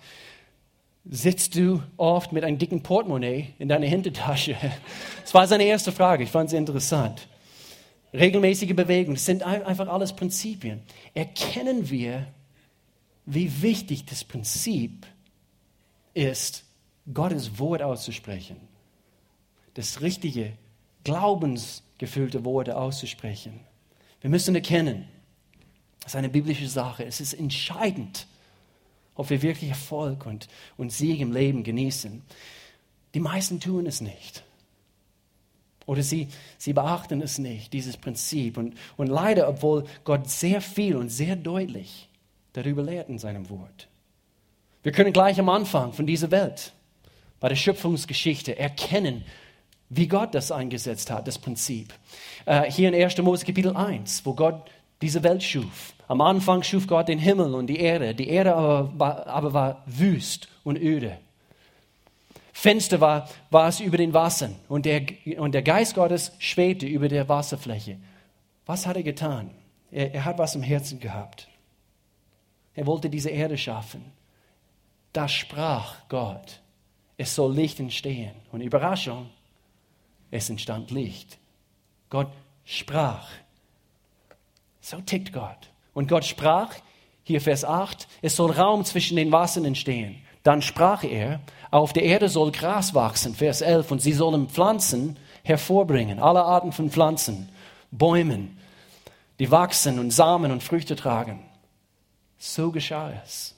[1.05, 4.57] sitzt du oft mit einem dicken Portemonnaie in deiner Hintertasche?
[5.23, 6.23] Das war seine erste Frage.
[6.23, 7.27] Ich fand sie interessant
[8.17, 10.83] regelmäßige Bewegung, das sind einfach alles Prinzipien.
[11.15, 12.27] Erkennen wir,
[13.27, 15.07] wie wichtig das Prinzip
[16.15, 16.65] ist,
[17.13, 18.57] Gottes Wort auszusprechen.
[19.75, 20.53] Das richtige,
[21.05, 23.61] glaubensgefüllte Worte auszusprechen.
[24.21, 25.07] Wir müssen erkennen,
[26.01, 27.05] das ist eine biblische Sache.
[27.05, 28.27] Es ist entscheidend,
[29.15, 32.23] ob wir wirklich Erfolg und, und Sieg im Leben genießen.
[33.15, 34.45] Die meisten tun es nicht.
[35.87, 38.59] Oder sie, sie beachten es nicht, dieses Prinzip.
[38.59, 42.09] Und, und leider, obwohl Gott sehr viel und sehr deutlich
[42.53, 43.89] darüber lehrt in seinem Wort.
[44.83, 46.73] Wir können gleich am Anfang von dieser Welt,
[47.41, 49.25] bei der Schöpfungsgeschichte, erkennen,
[49.89, 51.95] wie Gott das eingesetzt hat, das Prinzip.
[52.45, 53.19] Äh, hier in 1.
[53.19, 54.69] Mose Kapitel 1, wo Gott
[55.03, 55.95] diese Welt schuf.
[56.09, 58.15] Am Anfang schuf Gott den Himmel und die Erde.
[58.15, 61.19] Die Erde aber aber war wüst und öde.
[62.57, 65.03] Fenster war, war es über den Wassern und der,
[65.37, 67.99] und der Geist Gottes schwebte über der Wasserfläche.
[68.65, 69.51] Was hat er getan?
[69.91, 71.49] Er, er hat was im Herzen gehabt.
[72.75, 74.11] Er wollte diese Erde schaffen.
[75.13, 76.63] Da sprach Gott,
[77.19, 78.35] es soll Licht entstehen.
[78.51, 79.29] Und Überraschung,
[80.31, 81.37] es entstand Licht.
[82.09, 82.33] Gott
[82.65, 83.29] sprach.
[84.81, 85.69] So tickt Gott.
[85.93, 86.75] Und Gott sprach,
[87.23, 90.23] hier Vers 8, es soll Raum zwischen den Wassern entstehen.
[90.47, 91.41] Dann sprach er,
[91.73, 96.71] auf der Erde soll Gras wachsen, Vers 11, und sie sollen Pflanzen hervorbringen, alle Arten
[96.71, 97.49] von Pflanzen,
[97.91, 98.57] Bäumen,
[99.41, 101.41] die wachsen und Samen und Früchte tragen.
[102.39, 103.57] So geschah es.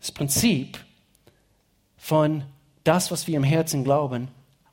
[0.00, 0.84] Das Prinzip
[1.96, 2.42] von
[2.82, 4.26] das, was wir im Herzen glauben,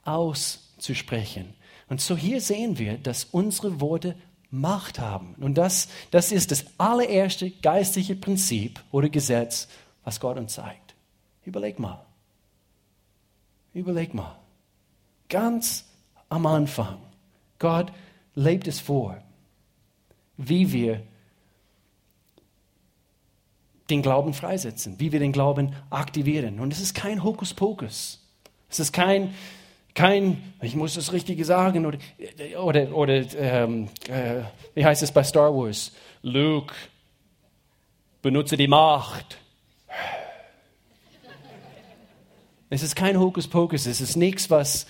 [0.04, 1.54] auszusprechen.
[1.88, 4.16] Und so hier sehen wir, dass unsere Worte
[4.50, 5.36] Macht haben.
[5.40, 9.68] Und das, das ist das allererste geistliche Prinzip oder Gesetz,
[10.04, 10.91] was Gott uns zeigt.
[11.46, 12.06] Überleg mal.
[13.74, 14.38] Überleg mal.
[15.30, 15.86] Ganz
[16.30, 16.98] am Anfang.
[17.60, 17.92] Gott
[18.36, 19.18] lebt es vor,
[20.38, 21.02] wie wir
[23.90, 26.60] den Glauben freisetzen, wie wir den Glauben aktivieren.
[26.60, 28.26] Und es ist kein Hokuspokus.
[28.70, 29.34] Es ist kein,
[29.94, 31.98] kein, ich muss das Richtige sagen, oder,
[32.58, 35.92] oder, oder ähm, äh, wie heißt es bei Star Wars?
[36.22, 36.74] Luke,
[38.22, 39.38] benutze die Macht.
[42.72, 44.88] Es ist kein Hokuspokus, es ist nichts, was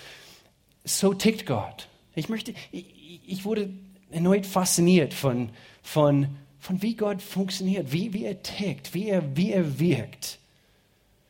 [0.84, 1.88] so tickt Gott.
[2.14, 3.70] Ich möchte, ich, ich wurde
[4.12, 5.50] erneut fasziniert von,
[5.82, 6.28] von,
[6.60, 10.38] von wie Gott funktioniert, wie, wie er tickt, wie er, wie er wirkt.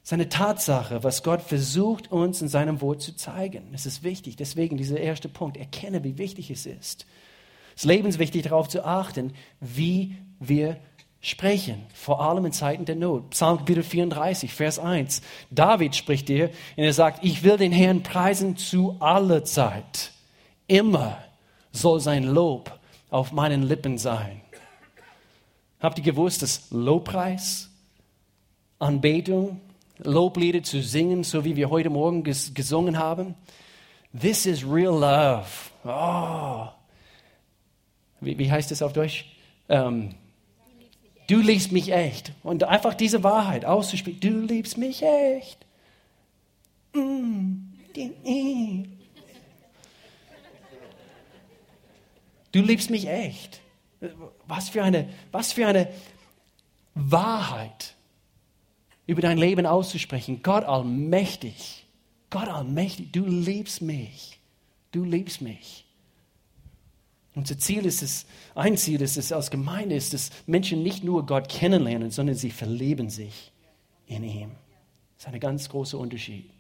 [0.03, 3.71] Seine Tatsache, was Gott versucht, uns in seinem Wort zu zeigen.
[3.73, 4.37] Es ist wichtig.
[4.37, 5.57] Deswegen dieser erste Punkt.
[5.57, 7.07] Erkenne, wie wichtig es ist.
[7.75, 10.77] Es ist lebenswichtig, darauf zu achten, wie wir
[11.23, 13.31] sprechen, vor allem in Zeiten der Not.
[13.31, 15.23] Psalm 34, Vers 1.
[15.51, 20.11] David spricht hier und er sagt, ich will den Herrn preisen zu aller Zeit.
[20.67, 21.19] Immer
[21.71, 22.77] soll sein Lob
[23.09, 24.41] auf meinen Lippen sein.
[25.81, 27.71] Habt ihr gewusst, dass Lobpreis,
[28.79, 29.61] Anbetung,
[29.99, 33.37] Loblieder zu singen, so wie wir heute Morgen ges gesungen haben,
[34.19, 35.47] this is real love.
[35.85, 36.69] Oh.
[38.21, 39.27] Wie, wie heißt es auf Deutsch?
[39.69, 40.15] Ähm,
[41.33, 42.33] Du liebst mich echt.
[42.43, 44.21] Und einfach diese Wahrheit auszusprechen.
[44.21, 45.65] Du liebst mich echt.
[46.93, 47.73] Mm.
[52.53, 53.63] Du liebst mich echt.
[54.47, 55.89] Was für eine, was für eine
[56.95, 57.95] Wahrheit
[59.07, 60.43] über dein Leben auszusprechen.
[60.43, 61.87] Gott allmächtig.
[62.29, 63.11] Gott allmächtig.
[63.11, 64.39] Du liebst mich.
[64.91, 65.87] Du liebst mich.
[67.35, 71.25] Unser Ziel ist es, ein Ziel ist es als Gemeinde, ist es, Menschen nicht nur
[71.25, 73.53] Gott kennenlernen, sondern sie verleben sich
[74.07, 74.51] in ihm.
[75.17, 76.51] Das ist ein ganz großer Unterschied.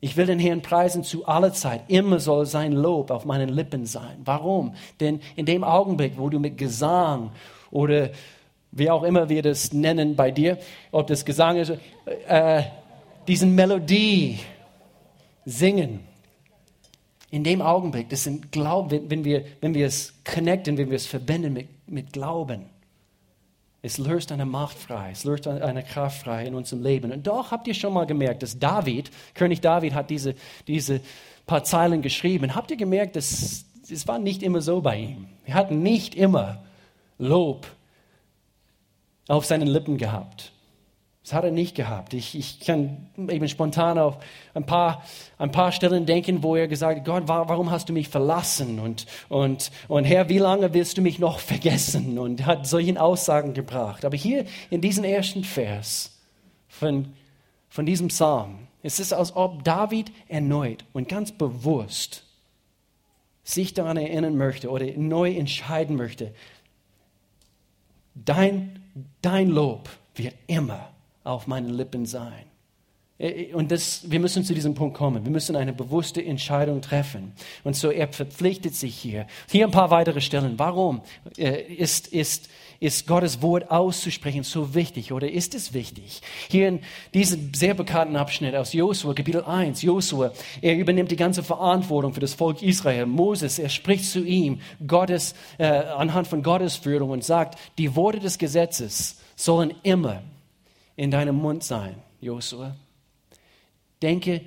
[0.00, 1.82] Ich will den Herrn preisen zu aller Zeit.
[1.88, 4.16] Immer soll sein Lob auf meinen Lippen sein.
[4.24, 4.74] Warum?
[5.00, 7.32] Denn in dem Augenblick, wo du mit Gesang
[7.70, 8.10] oder
[8.70, 10.58] wie auch immer wir das nennen bei dir,
[10.92, 11.72] ob das Gesang ist,
[12.26, 12.62] äh,
[13.26, 14.38] diesen Melodie
[15.44, 16.00] singen,
[17.30, 21.06] in dem Augenblick, das sind Glauben, wenn wir, wenn wir es connecten, wenn wir es
[21.06, 22.66] verbinden mit, mit Glauben,
[23.80, 27.12] es löst eine Macht frei, es löst eine Kraft frei in unserem Leben.
[27.12, 30.34] Und doch habt ihr schon mal gemerkt, dass David, König David hat diese,
[30.66, 31.00] diese
[31.46, 32.54] paar Zeilen geschrieben.
[32.54, 35.28] Habt ihr gemerkt, dass es war nicht immer so bei ihm.
[35.44, 36.62] Er hat nicht immer
[37.18, 37.66] Lob
[39.28, 40.52] auf seinen Lippen gehabt.
[41.28, 42.14] Das hat er nicht gehabt.
[42.14, 44.16] Ich, ich kann eben spontan auf
[44.54, 45.04] ein paar,
[45.36, 48.78] ein paar Stellen denken, wo er gesagt hat, Gott, warum hast du mich verlassen?
[48.80, 52.18] Und, und, und Herr, wie lange willst du mich noch vergessen?
[52.18, 54.06] Und hat solche Aussagen gebracht.
[54.06, 56.18] Aber hier in diesem ersten Vers
[56.66, 57.12] von,
[57.68, 62.24] von diesem Psalm, es ist, als ob David erneut und ganz bewusst
[63.44, 66.32] sich daran erinnern möchte oder neu entscheiden möchte,
[68.14, 68.82] dein,
[69.20, 70.88] dein Lob wird immer
[71.28, 72.44] auf meinen Lippen sein.
[73.18, 75.24] Äh, äh, und das, wir müssen zu diesem Punkt kommen.
[75.24, 77.32] Wir müssen eine bewusste Entscheidung treffen.
[77.64, 79.26] Und so er verpflichtet sich hier.
[79.50, 80.58] Hier ein paar weitere Stellen.
[80.58, 81.02] Warum
[81.36, 82.48] äh, ist, ist,
[82.80, 86.22] ist Gottes Wort auszusprechen so wichtig oder ist es wichtig?
[86.48, 86.80] Hier in
[87.12, 89.82] diesem sehr bekannten Abschnitt aus Josua, Kapitel 1.
[89.82, 93.06] Josua, er übernimmt die ganze Verantwortung für das Volk Israel.
[93.06, 98.20] Moses, er spricht zu ihm Gottes, äh, anhand von Gottes Führung und sagt, die Worte
[98.20, 100.22] des Gesetzes sollen immer
[100.98, 102.74] in deinem Mund sein, Josua.
[104.02, 104.40] Denke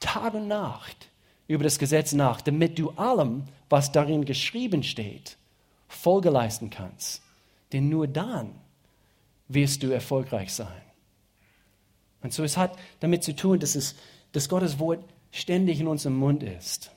[0.00, 1.10] Tag und Nacht
[1.46, 5.36] über das Gesetz nach, damit du allem, was darin geschrieben steht,
[5.86, 7.22] Folge leisten kannst.
[7.74, 8.54] Denn nur dann
[9.48, 10.80] wirst du erfolgreich sein.
[12.22, 13.94] Und so es hat damit zu tun, dass, es,
[14.32, 16.90] dass Gottes Wort ständig in unserem Mund ist.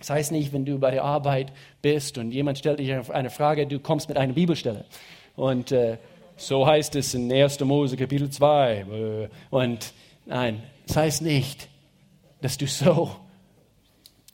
[0.00, 3.66] Das heißt nicht, wenn du bei der Arbeit bist und jemand stellt dich eine Frage,
[3.66, 4.84] du kommst mit einer Bibelstelle.
[5.34, 5.96] Und äh,
[6.38, 7.60] so heißt es in 1.
[7.60, 9.28] Mose Kapitel 2.
[9.50, 9.92] Und
[10.26, 11.68] nein, das heißt nicht,
[12.40, 13.14] dass du so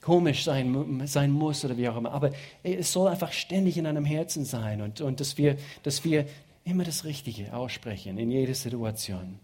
[0.01, 2.12] komisch sein, sein musst oder wie auch immer.
[2.12, 2.31] Aber
[2.62, 6.27] es soll einfach ständig in deinem Herzen sein und, und dass, wir, dass wir
[6.64, 9.38] immer das Richtige aussprechen in jeder Situation.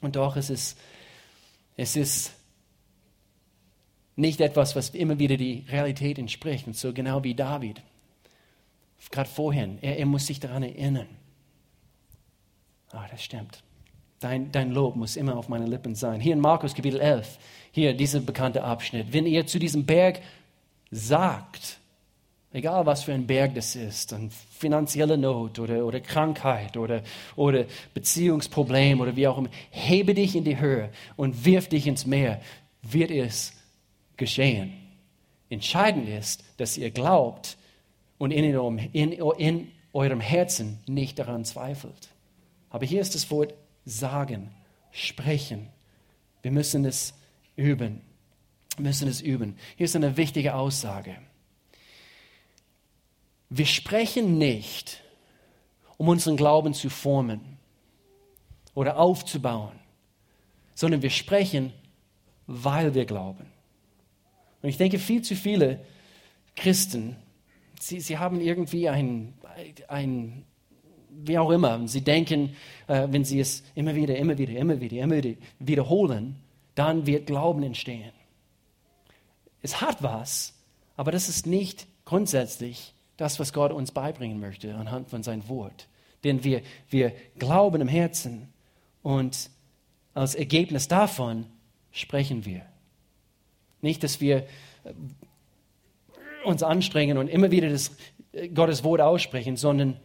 [0.00, 0.76] Und doch ist es,
[1.76, 2.32] es ist
[4.16, 6.66] nicht etwas, was immer wieder die Realität entspricht.
[6.66, 7.82] Und so genau wie David
[9.12, 11.06] gerade vorhin, er, er muss sich daran erinnern.
[12.92, 13.62] Ah, das stimmt.
[14.20, 16.20] Dein, dein Lob muss immer auf meinen Lippen sein.
[16.20, 17.38] Hier in Markus Kapitel 11,
[17.72, 19.12] hier dieser bekannte Abschnitt.
[19.12, 20.20] Wenn ihr zu diesem Berg
[20.90, 21.78] sagt,
[22.52, 27.02] egal was für ein Berg das ist, eine finanzielle Not oder, oder Krankheit oder,
[27.34, 32.04] oder Beziehungsproblem oder wie auch immer, hebe dich in die Höhe und wirf dich ins
[32.04, 32.42] Meer,
[32.82, 33.54] wird es
[34.18, 34.74] geschehen.
[35.48, 37.56] Entscheidend ist, dass ihr glaubt
[38.18, 38.44] und in,
[38.92, 42.11] in, in eurem Herzen nicht daran zweifelt.
[42.72, 43.54] Aber hier ist das Wort
[43.84, 44.50] sagen,
[44.92, 45.68] sprechen.
[46.40, 47.12] Wir müssen es
[47.54, 48.00] üben.
[48.76, 49.56] Wir müssen es üben.
[49.76, 51.14] Hier ist eine wichtige Aussage.
[53.50, 55.02] Wir sprechen nicht,
[55.98, 57.58] um unseren Glauben zu formen
[58.72, 59.78] oder aufzubauen,
[60.74, 61.74] sondern wir sprechen,
[62.46, 63.44] weil wir glauben.
[64.62, 65.84] Und ich denke, viel zu viele
[66.56, 67.16] Christen,
[67.78, 69.34] sie, sie haben irgendwie ein,
[69.88, 70.46] ein
[71.24, 71.86] wie auch immer.
[71.88, 76.36] Sie denken, äh, wenn sie es immer wieder, immer wieder, immer wieder, immer wieder wiederholen,
[76.74, 78.12] dann wird Glauben entstehen.
[79.62, 80.54] Es hat was,
[80.96, 85.86] aber das ist nicht grundsätzlich das, was Gott uns beibringen möchte anhand von seinem Wort.
[86.24, 88.48] Denn wir, wir glauben im Herzen
[89.02, 89.50] und
[90.14, 91.46] als Ergebnis davon
[91.90, 92.62] sprechen wir.
[93.80, 94.38] Nicht, dass wir
[94.84, 94.92] äh,
[96.44, 97.96] uns anstrengen und immer wieder das
[98.32, 99.98] äh, Gottes Wort aussprechen, sondern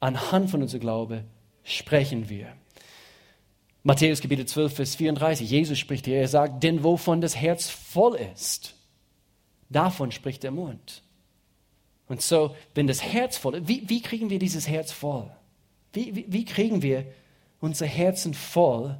[0.00, 1.24] anhand von unserem Glaube
[1.64, 2.52] sprechen wir.
[3.82, 8.16] Matthäus Kapitel 12, Vers 34, Jesus spricht hier, er sagt, denn wovon das Herz voll
[8.16, 8.74] ist,
[9.70, 11.02] davon spricht der Mund.
[12.08, 15.30] Und so, wenn das Herz voll ist, wie, wie kriegen wir dieses Herz voll?
[15.92, 17.06] Wie, wie, wie kriegen wir
[17.60, 18.98] unser Herzen voll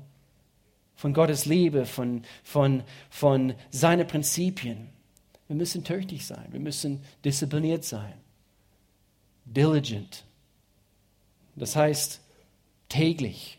[0.95, 4.89] von Gottes Liebe, von, von, von seinen Prinzipien?
[5.49, 8.13] Wir müssen tüchtig sein, wir müssen diszipliniert sein,
[9.47, 10.25] diligent,
[11.59, 12.21] das heißt
[12.89, 13.59] täglich.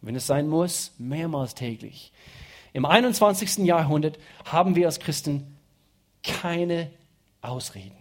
[0.00, 2.12] Wenn es sein muss, mehrmals täglich.
[2.72, 3.58] Im 21.
[3.58, 5.56] Jahrhundert haben wir als Christen
[6.22, 6.90] keine
[7.40, 7.96] Ausreden.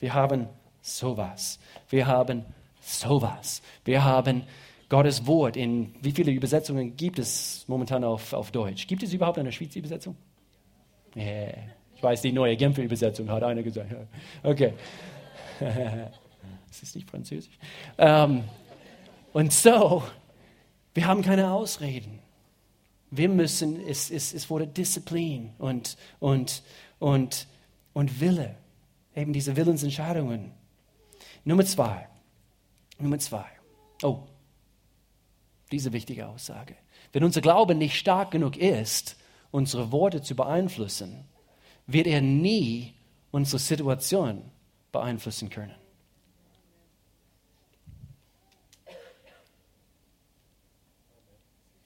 [0.00, 0.48] Wir haben
[0.80, 1.58] sowas.
[1.88, 2.44] Wir haben
[2.80, 3.62] sowas.
[3.84, 4.42] Wir haben
[4.88, 5.56] Gottes Wort.
[5.56, 8.86] In wie viele Übersetzungen gibt es momentan auf, auf Deutsch?
[8.86, 10.16] Gibt es überhaupt eine Schweizer Übersetzung?
[11.16, 11.54] Yeah.
[11.94, 13.94] Ich weiß, die neue Genfer Übersetzung hat einer gesagt.
[14.42, 14.72] Okay.
[16.70, 17.58] Es ist nicht Französisch.
[17.98, 18.44] Ähm,
[19.32, 20.04] und so,
[20.94, 22.18] wir haben keine Ausreden.
[23.10, 26.62] Wir müssen, es, es, es wurde Disziplin und, und,
[26.98, 27.46] und,
[27.92, 28.56] und Wille.
[29.14, 30.52] Eben diese Willensentscheidungen.
[31.44, 32.08] Nummer zwei.
[32.98, 33.46] Nummer zwei.
[34.02, 34.20] Oh,
[35.72, 36.76] diese wichtige Aussage.
[37.12, 39.16] Wenn unser Glaube nicht stark genug ist,
[39.50, 41.24] unsere Worte zu beeinflussen,
[41.86, 42.94] wird er nie
[43.30, 44.42] unsere Situation
[44.92, 45.74] beeinflussen können.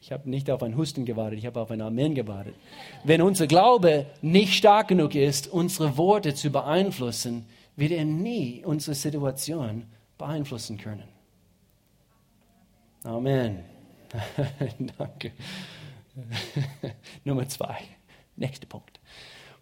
[0.03, 2.57] Ich habe nicht auf ein Husten gewartet, ich habe auf ein Amen gewartet.
[3.05, 8.97] Wenn unser Glaube nicht stark genug ist, unsere Worte zu beeinflussen, wird er nie unsere
[8.97, 9.85] Situation
[10.19, 11.05] beeinflussen können.
[13.05, 13.61] Amen.
[14.99, 15.31] Danke.
[17.25, 17.79] Nummer zwei.
[18.35, 18.99] Nächster Punkt.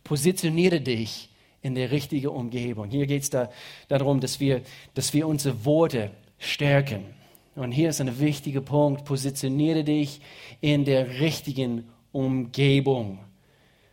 [0.03, 1.29] Positioniere dich
[1.61, 2.89] in der richtigen Umgebung.
[2.89, 3.51] Hier geht es da,
[3.89, 4.63] darum, dass wir,
[4.95, 7.20] dass wir unsere Worte stärken.
[7.57, 10.21] Und hier ist ein wichtiger Punkt, positioniere dich
[10.61, 13.19] in der richtigen Umgebung.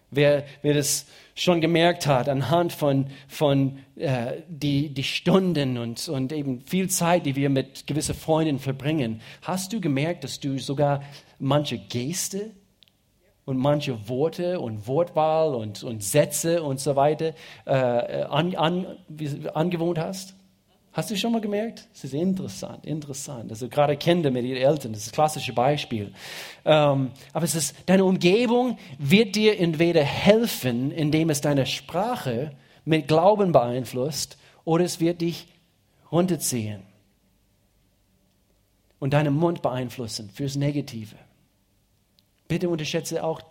[0.10, 6.32] Wer, wer das schon gemerkt hat, anhand von, von äh, die, die Stunden und, und
[6.32, 11.04] eben viel Zeit, die wir mit gewissen Freunden verbringen, hast du gemerkt, dass du sogar
[11.40, 12.52] manche Geste
[13.44, 17.34] und manche Worte und Wortwahl und, und Sätze und so weiter
[17.66, 18.98] äh, an, an,
[19.54, 20.36] angewohnt hast?
[20.98, 21.88] Hast du schon mal gemerkt?
[21.94, 23.52] Es ist interessant, interessant.
[23.52, 26.12] Also gerade Kinder mit ihren Eltern, das ist das klassische Beispiel.
[26.66, 33.08] Ähm, aber es ist, deine Umgebung wird dir entweder helfen, indem es deine Sprache mit
[33.08, 35.46] Glauben beeinflusst, oder es wird dich
[36.12, 36.82] runterziehen
[38.98, 41.16] und deinen Mund beeinflussen fürs Negative.
[42.48, 43.42] Bitte unterschätze auch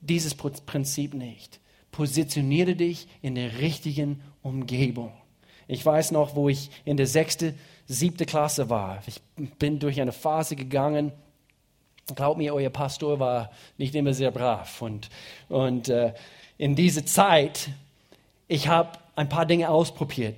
[0.00, 1.60] dieses Prinzip nicht.
[1.92, 5.12] Positioniere dich in der richtigen Umgebung.
[5.70, 7.54] Ich weiß noch, wo ich in der sechste,
[7.86, 9.04] siebte Klasse war.
[9.06, 11.12] Ich bin durch eine Phase gegangen.
[12.12, 14.82] Glaubt mir, euer Pastor war nicht immer sehr brav.
[14.82, 15.10] Und,
[15.48, 16.12] und äh,
[16.58, 17.68] in dieser Zeit,
[18.48, 20.34] ich habe ein paar Dinge ausprobiert.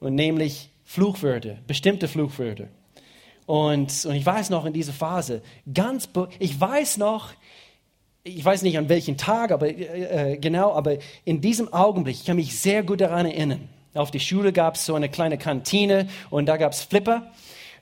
[0.00, 2.68] Und nämlich Fluchwörter, bestimmte Fluchwörter.
[3.44, 5.42] Und, und ich weiß noch in dieser Phase,
[5.74, 6.08] ganz,
[6.38, 7.34] ich weiß noch,
[8.24, 10.96] ich weiß nicht an welchem Tag, aber äh, äh, genau, aber
[11.26, 13.68] in diesem Augenblick, ich kann mich sehr gut daran erinnern,
[13.98, 17.32] Auf die Schule gab es so eine kleine Kantine und da gab es Flipper,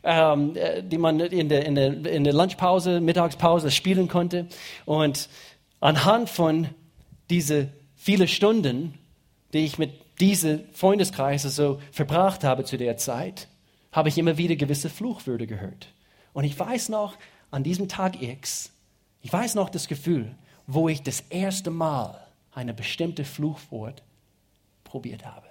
[0.03, 4.47] ähm, äh, die man in der, in, der, in der Lunchpause, Mittagspause spielen konnte.
[4.87, 5.29] Und
[5.81, 6.69] anhand von
[7.29, 8.95] diese viele Stunden,
[9.53, 13.49] die ich mit diese Freundeskreise so verbracht habe zu der Zeit,
[13.93, 15.89] habe ich immer wieder gewisse Fluchwörter gehört.
[16.33, 17.17] Und ich weiß noch,
[17.51, 18.73] an diesem Tag X,
[19.21, 20.35] ich weiß noch das Gefühl,
[20.67, 22.19] wo ich das erste Mal
[22.53, 24.03] eine bestimmte Fluchwort
[24.85, 25.47] probiert habe.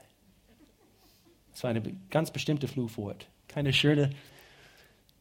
[1.56, 3.28] Es war eine ganz bestimmte Fluchwort.
[3.48, 4.10] Keine schöne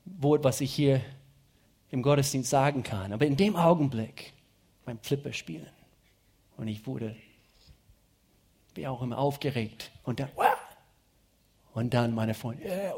[0.05, 1.01] Wort, was ich hier
[1.93, 3.13] im Gottesdienst sagen kann.
[3.13, 4.33] Aber in dem Augenblick
[4.85, 5.71] mein Flipper spielen.
[6.57, 7.15] Und ich wurde,
[8.75, 9.93] wie auch immer, aufgeregt.
[10.03, 10.29] Und dann,
[11.73, 12.95] und dann meine Freunde,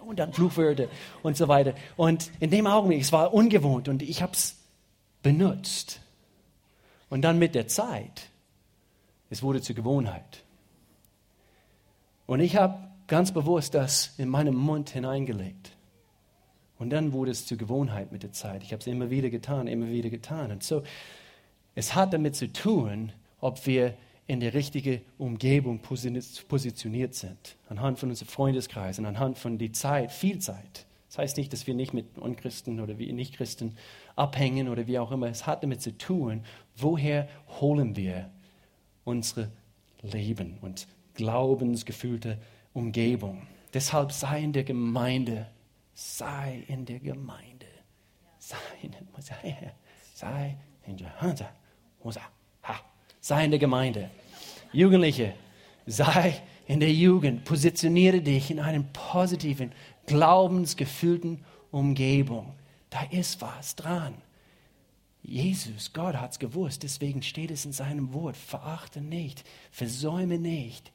[0.00, 0.88] und dann Fluchwörter
[1.22, 1.74] und so weiter.
[1.96, 4.56] Und in dem Augenblick, es war ungewohnt und ich habe es
[5.22, 6.00] benutzt.
[7.10, 8.28] Und dann mit der Zeit,
[9.30, 10.42] es wurde zur Gewohnheit.
[12.28, 15.72] Und ich habe ganz bewusst das in meinem Mund hineingelegt.
[16.78, 18.62] Und dann wurde es zur Gewohnheit mit der Zeit.
[18.62, 20.52] Ich habe es immer wieder getan, immer wieder getan.
[20.52, 20.82] Und so,
[21.74, 23.94] es hat damit zu tun, ob wir
[24.26, 27.56] in der richtigen Umgebung positioniert sind.
[27.70, 30.84] Anhand von unserem Freundeskreis, anhand von der Zeit, viel Zeit.
[31.08, 33.74] Das heißt nicht, dass wir nicht mit Unchristen oder Nichtchristen
[34.16, 35.28] abhängen oder wie auch immer.
[35.28, 36.44] Es hat damit zu tun,
[36.76, 37.26] woher
[37.58, 38.28] holen wir
[39.04, 39.50] unsere
[40.02, 40.86] Leben und
[41.18, 42.38] glaubensgefühlte
[42.72, 43.46] Umgebung.
[43.74, 45.48] Deshalb sei in der Gemeinde,
[45.92, 47.66] sei in der Gemeinde,
[48.38, 49.18] sei in der, Gemeinde.
[53.20, 54.10] sei in der Gemeinde.
[54.72, 55.34] Jugendliche,
[55.86, 59.72] sei in der Jugend, positioniere dich in einer positiven,
[60.06, 62.54] glaubensgefühlten Umgebung.
[62.90, 64.14] Da ist was dran.
[65.22, 68.36] Jesus, Gott hat es gewusst, deswegen steht es in seinem Wort.
[68.36, 70.92] Verachte nicht, versäume nicht,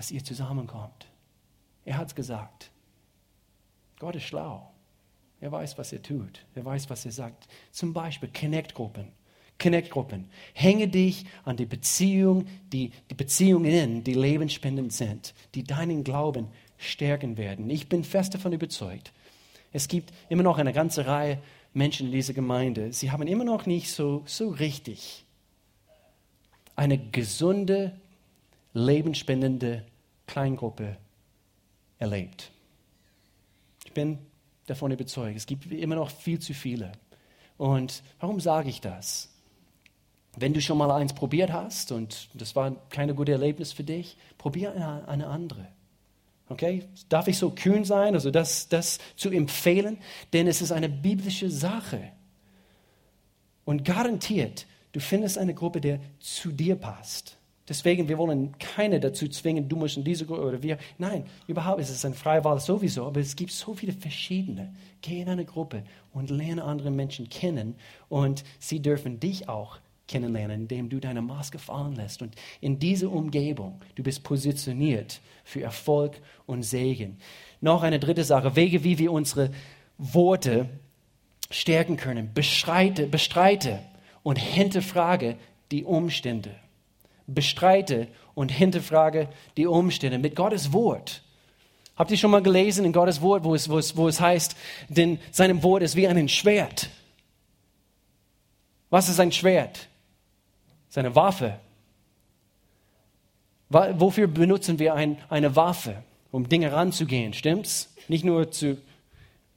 [0.00, 1.08] dass ihr zusammenkommt.
[1.84, 2.70] Er hat es gesagt.
[3.98, 4.70] Gott ist schlau.
[5.42, 6.46] Er weiß, was er tut.
[6.54, 7.48] Er weiß, was er sagt.
[7.70, 9.08] Zum Beispiel Connect-Gruppen.
[9.58, 10.30] Connect-Gruppen.
[10.54, 16.48] Hänge dich an die Beziehung, die, die Beziehungen, die lebensspendend sind, die deinen Glauben
[16.78, 17.68] stärken werden.
[17.68, 19.12] Ich bin fest davon überzeugt.
[19.70, 21.42] Es gibt immer noch eine ganze Reihe
[21.74, 22.94] Menschen in dieser Gemeinde.
[22.94, 25.26] Sie haben immer noch nicht so, so richtig
[26.74, 28.00] eine gesunde,
[28.72, 29.84] lebensspendende
[30.26, 30.96] Kleingruppe
[31.98, 32.50] erlebt.
[33.84, 34.18] Ich bin
[34.66, 35.36] davon überzeugt.
[35.36, 36.92] Es gibt immer noch viel zu viele.
[37.56, 39.28] Und warum sage ich das?
[40.36, 44.16] Wenn du schon mal eins probiert hast und das war keine gute Erlebnis für dich,
[44.38, 45.66] probier eine, eine andere.
[46.48, 46.88] Okay?
[47.08, 49.98] Darf ich so kühn sein, also das, das zu empfehlen?
[50.32, 52.12] Denn es ist eine biblische Sache.
[53.64, 57.36] Und garantiert, du findest eine Gruppe, die zu dir passt.
[57.70, 60.76] Deswegen, wir wollen keine dazu zwingen, du musst in diese Gruppe oder wir.
[60.98, 64.74] Nein, überhaupt ist es eine freie Wahl sowieso, aber es gibt so viele verschiedene.
[65.02, 67.76] Geh in eine Gruppe und lerne andere Menschen kennen
[68.08, 72.22] und sie dürfen dich auch kennenlernen, indem du deine Maske fallen lässt.
[72.22, 77.18] Und in dieser Umgebung, du bist positioniert für Erfolg und Segen.
[77.60, 79.52] Noch eine dritte Sache, Wege, wie wir unsere
[79.96, 80.68] Worte
[81.52, 82.34] stärken können.
[82.34, 83.78] Bestreite, bestreite
[84.24, 85.36] und hinterfrage
[85.70, 86.50] die Umstände.
[87.34, 91.22] Bestreite und hinterfrage die Umstände mit Gottes Wort.
[91.96, 94.56] Habt ihr schon mal gelesen in Gottes Wort, wo es, wo es, wo es heißt,
[94.88, 96.90] denn seinem Wort ist wie ein Schwert.
[98.88, 99.90] Was ist ein Schwert?
[100.90, 101.58] seine Waffe.
[103.70, 106.02] Wofür benutzen wir ein, eine Waffe?
[106.32, 107.94] Um Dinge ranzugehen, stimmt's?
[108.08, 108.78] Nicht nur zu,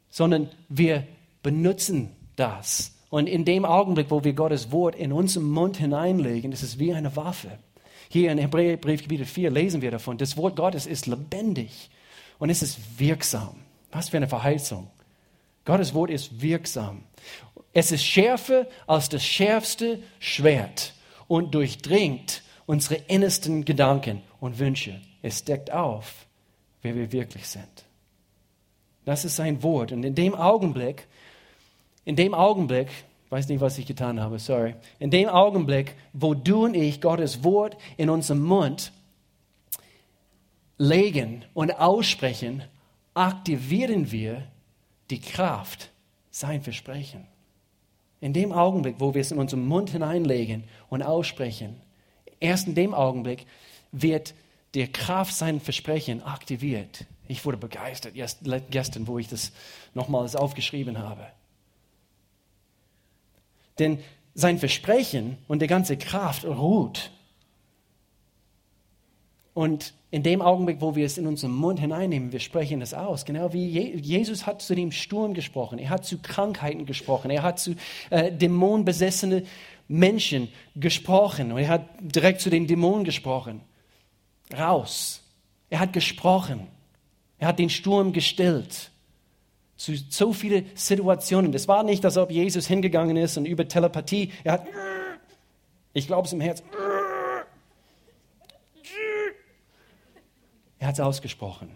[0.10, 1.06] sondern wir
[1.42, 2.94] benutzen das.
[3.10, 6.94] Und in dem Augenblick, wo wir Gottes Wort in unseren Mund hineinlegen, ist es wie
[6.94, 7.60] eine Waffe.
[8.14, 11.90] Hier in Hebräerbrief Kapitel 4 lesen wir davon, das Wort Gottes ist lebendig
[12.38, 13.56] und es ist wirksam.
[13.92, 14.88] Was für eine Verheißung.
[15.66, 17.06] Gottes Wort ist wirksam.
[17.74, 20.94] Es ist schärfer als das schärfste Schwert
[21.28, 25.02] und durchdringt unsere innersten Gedanken und Wünsche.
[25.24, 26.28] Es deckt auf,
[26.84, 27.84] wer wir wirklich sind.
[29.06, 29.92] Das ist sein Wort.
[29.92, 31.08] Und in dem Augenblick,
[32.06, 32.90] in dem Augenblick,
[33.34, 37.44] weiß nicht, was ich getan habe, sorry, in dem Augenblick, wo du und ich Gottes
[37.44, 38.92] Wort in unserem Mund
[40.78, 42.62] legen und aussprechen,
[43.16, 44.44] aktivieren wir
[45.10, 45.90] die Kraft,
[46.30, 47.26] sein Versprechen.
[48.22, 51.82] In dem Augenblick, wo wir es in unseren Mund hineinlegen und aussprechen,
[52.40, 53.48] erst in dem Augenblick
[53.92, 54.36] wird
[54.76, 57.06] die Kraft sein Versprechen aktiviert.
[57.28, 58.14] Ich wurde begeistert
[58.70, 59.52] gestern, wo ich das
[59.96, 61.26] nochmals aufgeschrieben habe.
[63.80, 64.00] Denn
[64.34, 67.12] sein Versprechen und die ganze Kraft ruht
[69.54, 73.26] Und in dem Augenblick, wo wir es in unseren Mund hineinnehmen, wir sprechen es aus.
[73.26, 77.44] Genau wie Je Jesus hat zu dem Sturm gesprochen, er hat zu Krankheiten gesprochen, er
[77.44, 77.76] hat zu
[78.10, 79.46] äh, dämonenbesessenen
[79.88, 83.62] Menschen gesprochen und er hat direkt zu den Dämonen gesprochen.
[84.56, 85.22] Raus.
[85.70, 86.68] Er hat gesprochen.
[87.38, 88.92] Er hat den Sturm gestillt.
[89.76, 91.52] Zu so viele Situationen.
[91.52, 94.68] Das war nicht, als ob Jesus hingegangen ist und über Telepathie, er hat,
[95.94, 96.64] ich glaube es im Herz,
[100.84, 101.70] Er hat es ausgesprochen.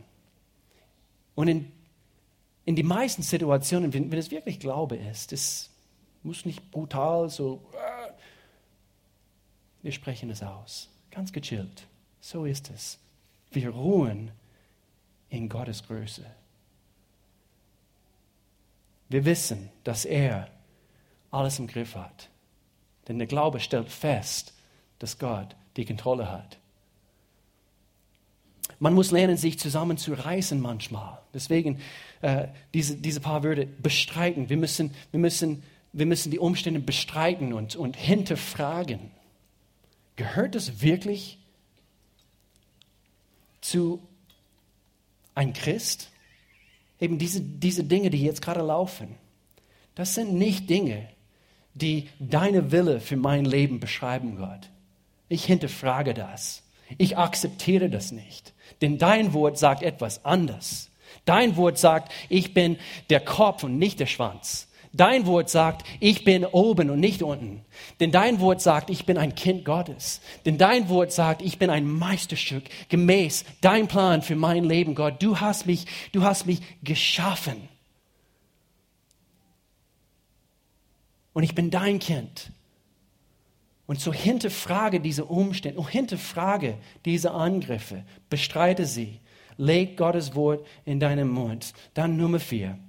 [1.34, 1.72] Und in,
[2.66, 5.70] in die meisten Situationen, wenn, wenn es wirklich Glaube ist, es
[6.24, 7.62] muss nicht brutal so,
[9.82, 11.88] wir sprechen es aus, ganz gechillt.
[12.20, 13.00] So ist es.
[13.52, 14.32] Wir ruhen
[15.30, 16.26] in Gottes Größe.
[19.10, 20.50] Wir wissen, dass er
[21.32, 22.30] alles im Griff hat.
[23.08, 24.54] Denn der Glaube stellt fest,
[25.00, 26.58] dass Gott die Kontrolle hat.
[28.80, 31.20] Man muss lernen, sich zusammenzureißen manchmal.
[31.34, 31.80] Deswegen
[32.22, 34.50] äh, diese, diese paar Wörter bestreiten.
[34.50, 39.12] Wir müssen, wir, müssen, wir müssen die Umstände bestreiten und, und hinterfragen.
[40.16, 41.40] Gehört es wirklich
[43.62, 44.02] zu
[45.34, 46.12] ein Christ?
[47.00, 49.16] Eben diese, diese Dinge, die jetzt gerade laufen,
[49.96, 51.10] das sind nicht Dinge,
[51.74, 54.70] die deine Wille für mein Leben beschreiben, Gott.
[55.30, 56.64] Ich hinterfrage das.
[56.98, 58.54] Ich akzeptiere das nicht.
[58.82, 60.90] Denn dein Wort sagt etwas anders.
[61.26, 62.78] Dein Wort sagt, ich bin
[63.10, 64.67] der Kopf und nicht der Schwanz.
[64.98, 67.64] Dein Wort sagt, ich bin oben und nicht unten.
[68.00, 70.22] Denn dein Wort sagt, ich bin ein Kind Gottes.
[70.46, 75.22] Denn dein Wort sagt, ich bin ein Meisterstück gemäß dein Plan für mein Leben, Gott.
[75.22, 77.70] Du hast mich, du hast mich geschaffen.
[81.34, 82.52] Und ich bin dein Kind.
[83.86, 89.20] Und so hinterfrage diese Umstände, oh, hinterfrage diese Angriffe, bestreite sie,
[89.56, 91.74] leg Gottes Wort in deinen Mund.
[91.94, 92.80] Dann Nummer vier,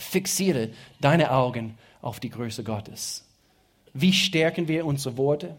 [0.00, 0.70] fixiere
[1.00, 3.26] deine Augen auf die Größe Gottes.
[3.92, 5.58] Wie stärken wir unsere Worte?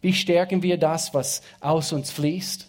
[0.00, 2.68] Wie stärken wir das, was aus uns fließt?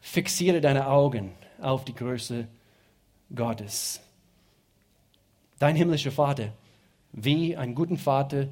[0.00, 2.46] Fixiere deine Augen auf die Größe
[3.34, 4.00] Gottes.
[5.58, 6.52] Dein himmlischer Vater,
[7.12, 8.48] wie ein guter Vater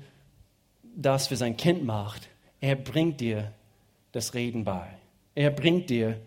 [0.97, 2.29] das für sein Kind macht,
[2.61, 3.53] er bringt dir
[4.13, 4.87] das Reden bei.
[5.35, 6.19] Er bringt dir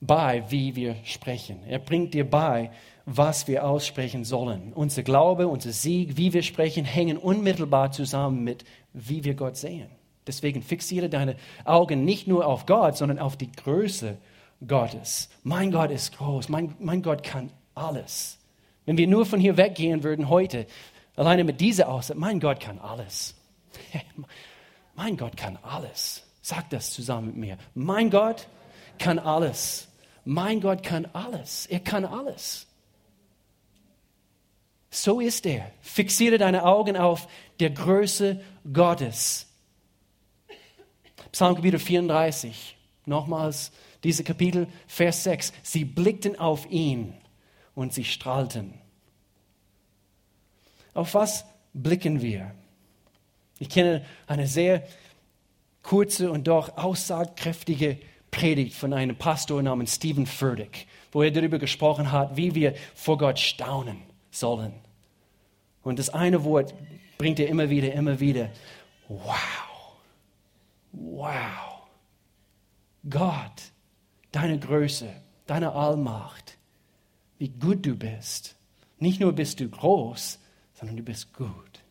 [0.00, 1.60] bei, wie wir sprechen.
[1.66, 2.70] Er bringt dir bei,
[3.06, 4.72] was wir aussprechen sollen.
[4.74, 9.88] Unser Glaube, unser Sieg, wie wir sprechen, hängen unmittelbar zusammen mit, wie wir Gott sehen.
[10.26, 14.18] Deswegen fixiere deine Augen nicht nur auf Gott, sondern auf die Größe
[14.66, 15.30] Gottes.
[15.44, 16.48] Mein Gott ist groß.
[16.48, 18.38] Mein, mein Gott kann alles.
[18.84, 20.66] Wenn wir nur von hier weggehen würden heute,
[21.16, 23.34] Alleine mit dieser Aussage, mein Gott kann alles.
[24.94, 26.22] Mein Gott kann alles.
[26.40, 27.58] Sag das zusammen mit mir.
[27.74, 28.48] Mein Gott
[28.98, 29.88] kann alles.
[30.24, 31.66] Mein Gott kann alles.
[31.66, 32.65] Er kann alles.
[34.96, 35.70] So ist er.
[35.82, 37.28] Fixiere deine Augen auf
[37.60, 38.40] der Größe
[38.72, 39.46] Gottes.
[41.32, 42.78] Psalmkapitel 34.
[43.04, 43.72] Nochmals,
[44.04, 45.52] diese Kapitel, Vers 6.
[45.62, 47.12] Sie blickten auf ihn
[47.74, 48.72] und sie strahlten.
[50.94, 51.44] Auf was
[51.74, 52.54] blicken wir?
[53.58, 54.82] Ich kenne eine sehr
[55.82, 57.98] kurze und doch aussagekräftige
[58.30, 63.18] Predigt von einem Pastor namens Stephen Furtick, wo er darüber gesprochen hat, wie wir vor
[63.18, 64.85] Gott staunen sollen.
[65.86, 66.74] Und das eine Wort
[67.16, 68.50] bringt er immer wieder, immer wieder.
[69.06, 69.96] Wow.
[70.90, 71.86] Wow.
[73.08, 73.70] Gott,
[74.32, 75.08] deine Größe,
[75.46, 76.58] deine Allmacht,
[77.38, 78.56] wie gut du bist.
[78.98, 80.40] Nicht nur bist du groß,
[80.74, 81.84] sondern du bist gut.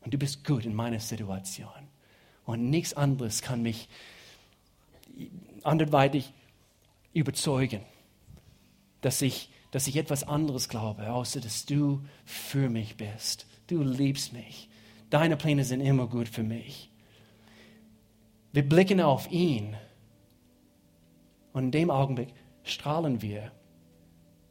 [0.00, 1.68] Und du bist gut in meiner Situation.
[2.46, 3.90] Und nichts anderes kann mich
[5.64, 6.32] anderweitig
[7.12, 7.82] überzeugen,
[9.02, 13.46] dass ich, dass ich etwas anderes glaube, außer dass du für mich bist.
[13.66, 14.68] Du liebst mich.
[15.10, 16.90] Deine Pläne sind immer gut für mich.
[18.52, 19.76] Wir blicken auf ihn
[21.52, 22.28] und in dem Augenblick
[22.64, 23.52] strahlen wir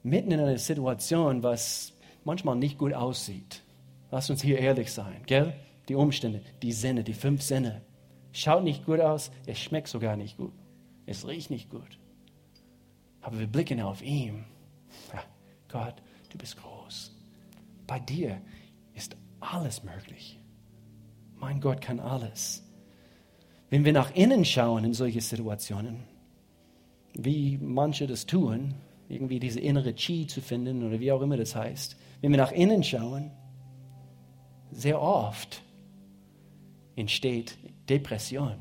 [0.04, 1.94] mitten in einer Situation, was
[2.24, 3.64] manchmal nicht gut aussieht.
[4.12, 5.54] Lass uns hier ehrlich sein, gell?
[5.90, 7.82] Die Umstände, die Sinne, die fünf Sinne.
[8.32, 10.54] Schaut nicht gut aus, es schmeckt sogar nicht gut.
[11.06, 12.00] Es riecht nicht gut.
[13.22, 14.46] Aber wir blicken auf ihn.
[15.14, 15.24] Ja,
[15.70, 15.96] Gott,
[16.30, 17.12] du bist groß.
[17.88, 18.42] Bei dir
[18.94, 20.40] ist alles möglich.
[21.36, 22.64] Mein Gott kann alles.
[23.70, 26.04] Wenn wir nach innen schauen in solche Situationen,
[27.14, 28.76] wie manche das tun,
[29.10, 32.52] irgendwie diese innere Chi zu finden oder wie auch immer das heißt, wenn wir nach
[32.52, 33.32] innen schauen,
[34.72, 35.62] sehr oft
[36.96, 37.58] entsteht
[37.90, 38.56] Depression.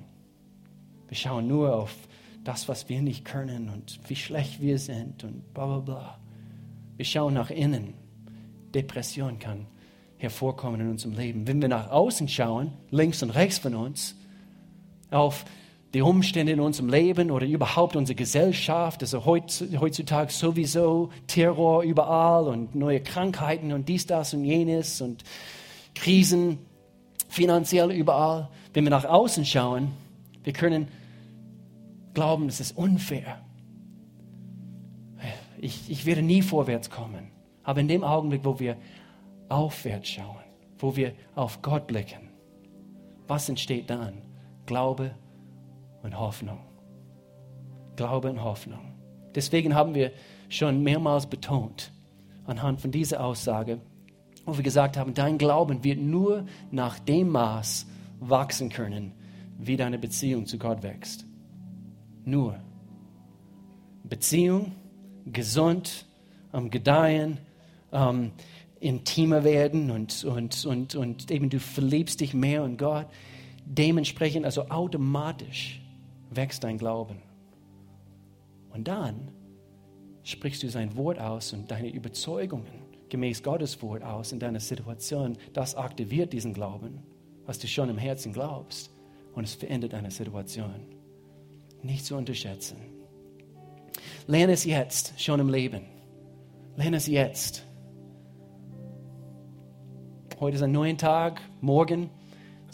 [1.09, 1.97] Wir schauen nur auf
[2.45, 6.18] das, was wir nicht können und wie schlecht wir sind und bla bla bla.
[6.97, 7.95] Wir schauen nach innen.
[8.75, 9.67] Depression kann
[10.17, 11.47] hervorkommen in unserem Leben.
[11.47, 14.17] Wenn wir nach außen schauen, links und rechts von uns,
[15.11, 15.45] auf
[15.93, 22.75] die Umstände in unserem Leben oder überhaupt unsere Gesellschaft, also heutzutage sowieso Terror überall und
[22.75, 25.23] neue Krankheiten und dies, das und jenes und
[25.95, 26.59] Krisen
[27.29, 28.49] finanziell überall.
[28.73, 29.93] Wenn wir nach außen schauen,
[30.43, 30.89] wir können
[32.13, 33.44] glauben, es ist unfair.
[35.65, 37.31] Ich, ich werde nie vorwärts kommen.
[37.62, 38.77] Aber in dem Augenblick, wo wir
[39.49, 40.45] aufwärts schauen,
[40.79, 42.29] wo wir auf Gott blicken,
[43.27, 44.21] was entsteht dann?
[44.67, 45.15] Glaube
[46.03, 46.59] und Hoffnung.
[47.97, 48.93] Glaube und Hoffnung.
[49.35, 50.12] Deswegen haben wir
[50.51, 51.93] schon mehrmals betont,
[52.45, 53.79] anhand von dieser Aussage,
[54.45, 57.87] wo wir gesagt haben, dein Glauben wird nur nach dem Maß
[58.21, 59.12] wachsen können,
[59.57, 61.25] wie deine Beziehung zu Gott wächst.
[62.27, 62.61] Nur.
[64.03, 64.73] Beziehung,
[65.33, 66.07] gesund,
[66.53, 67.39] um, gedeihen,
[67.91, 68.33] um,
[68.81, 73.07] intimer werden und, und, und, und eben du verliebst dich mehr in Gott.
[73.64, 75.81] Dementsprechend, also automatisch
[76.31, 77.16] wächst dein Glauben.
[78.72, 79.29] Und dann
[80.22, 85.39] sprichst du sein Wort aus und deine Überzeugungen gemäß Gottes Wort aus in deiner Situation.
[85.53, 87.03] Das aktiviert diesen Glauben,
[87.47, 88.91] was du schon im Herzen glaubst.
[89.35, 90.75] Und es verändert deine Situation.
[91.83, 92.94] Nicht zu unterschätzen.
[94.27, 95.83] Lerne es jetzt, schon im Leben.
[96.77, 97.66] Lerne es jetzt.
[100.41, 102.11] Heute ist ein neuer Tag, morgen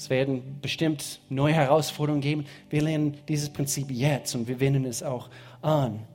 [0.01, 2.47] es werden bestimmt neue Herausforderungen geben.
[2.71, 5.29] Wir lernen dieses Prinzip jetzt und wir wenden es auch
[5.61, 6.07] an.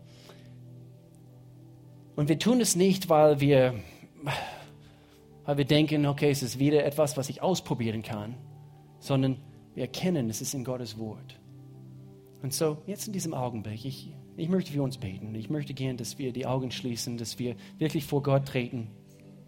[2.16, 3.76] Und wir tun es nicht, weil wir,
[5.46, 8.34] weil wir denken, okay, es ist wieder etwas, was ich ausprobieren kann,
[8.98, 9.38] sondern
[9.76, 11.40] wir erkennen, es ist in Gottes Wort.
[12.42, 15.34] Und so, jetzt in diesem Augenblick, ich, ich möchte für uns beten.
[15.36, 18.88] Ich möchte gern, dass wir die Augen schließen, dass wir wirklich vor Gott treten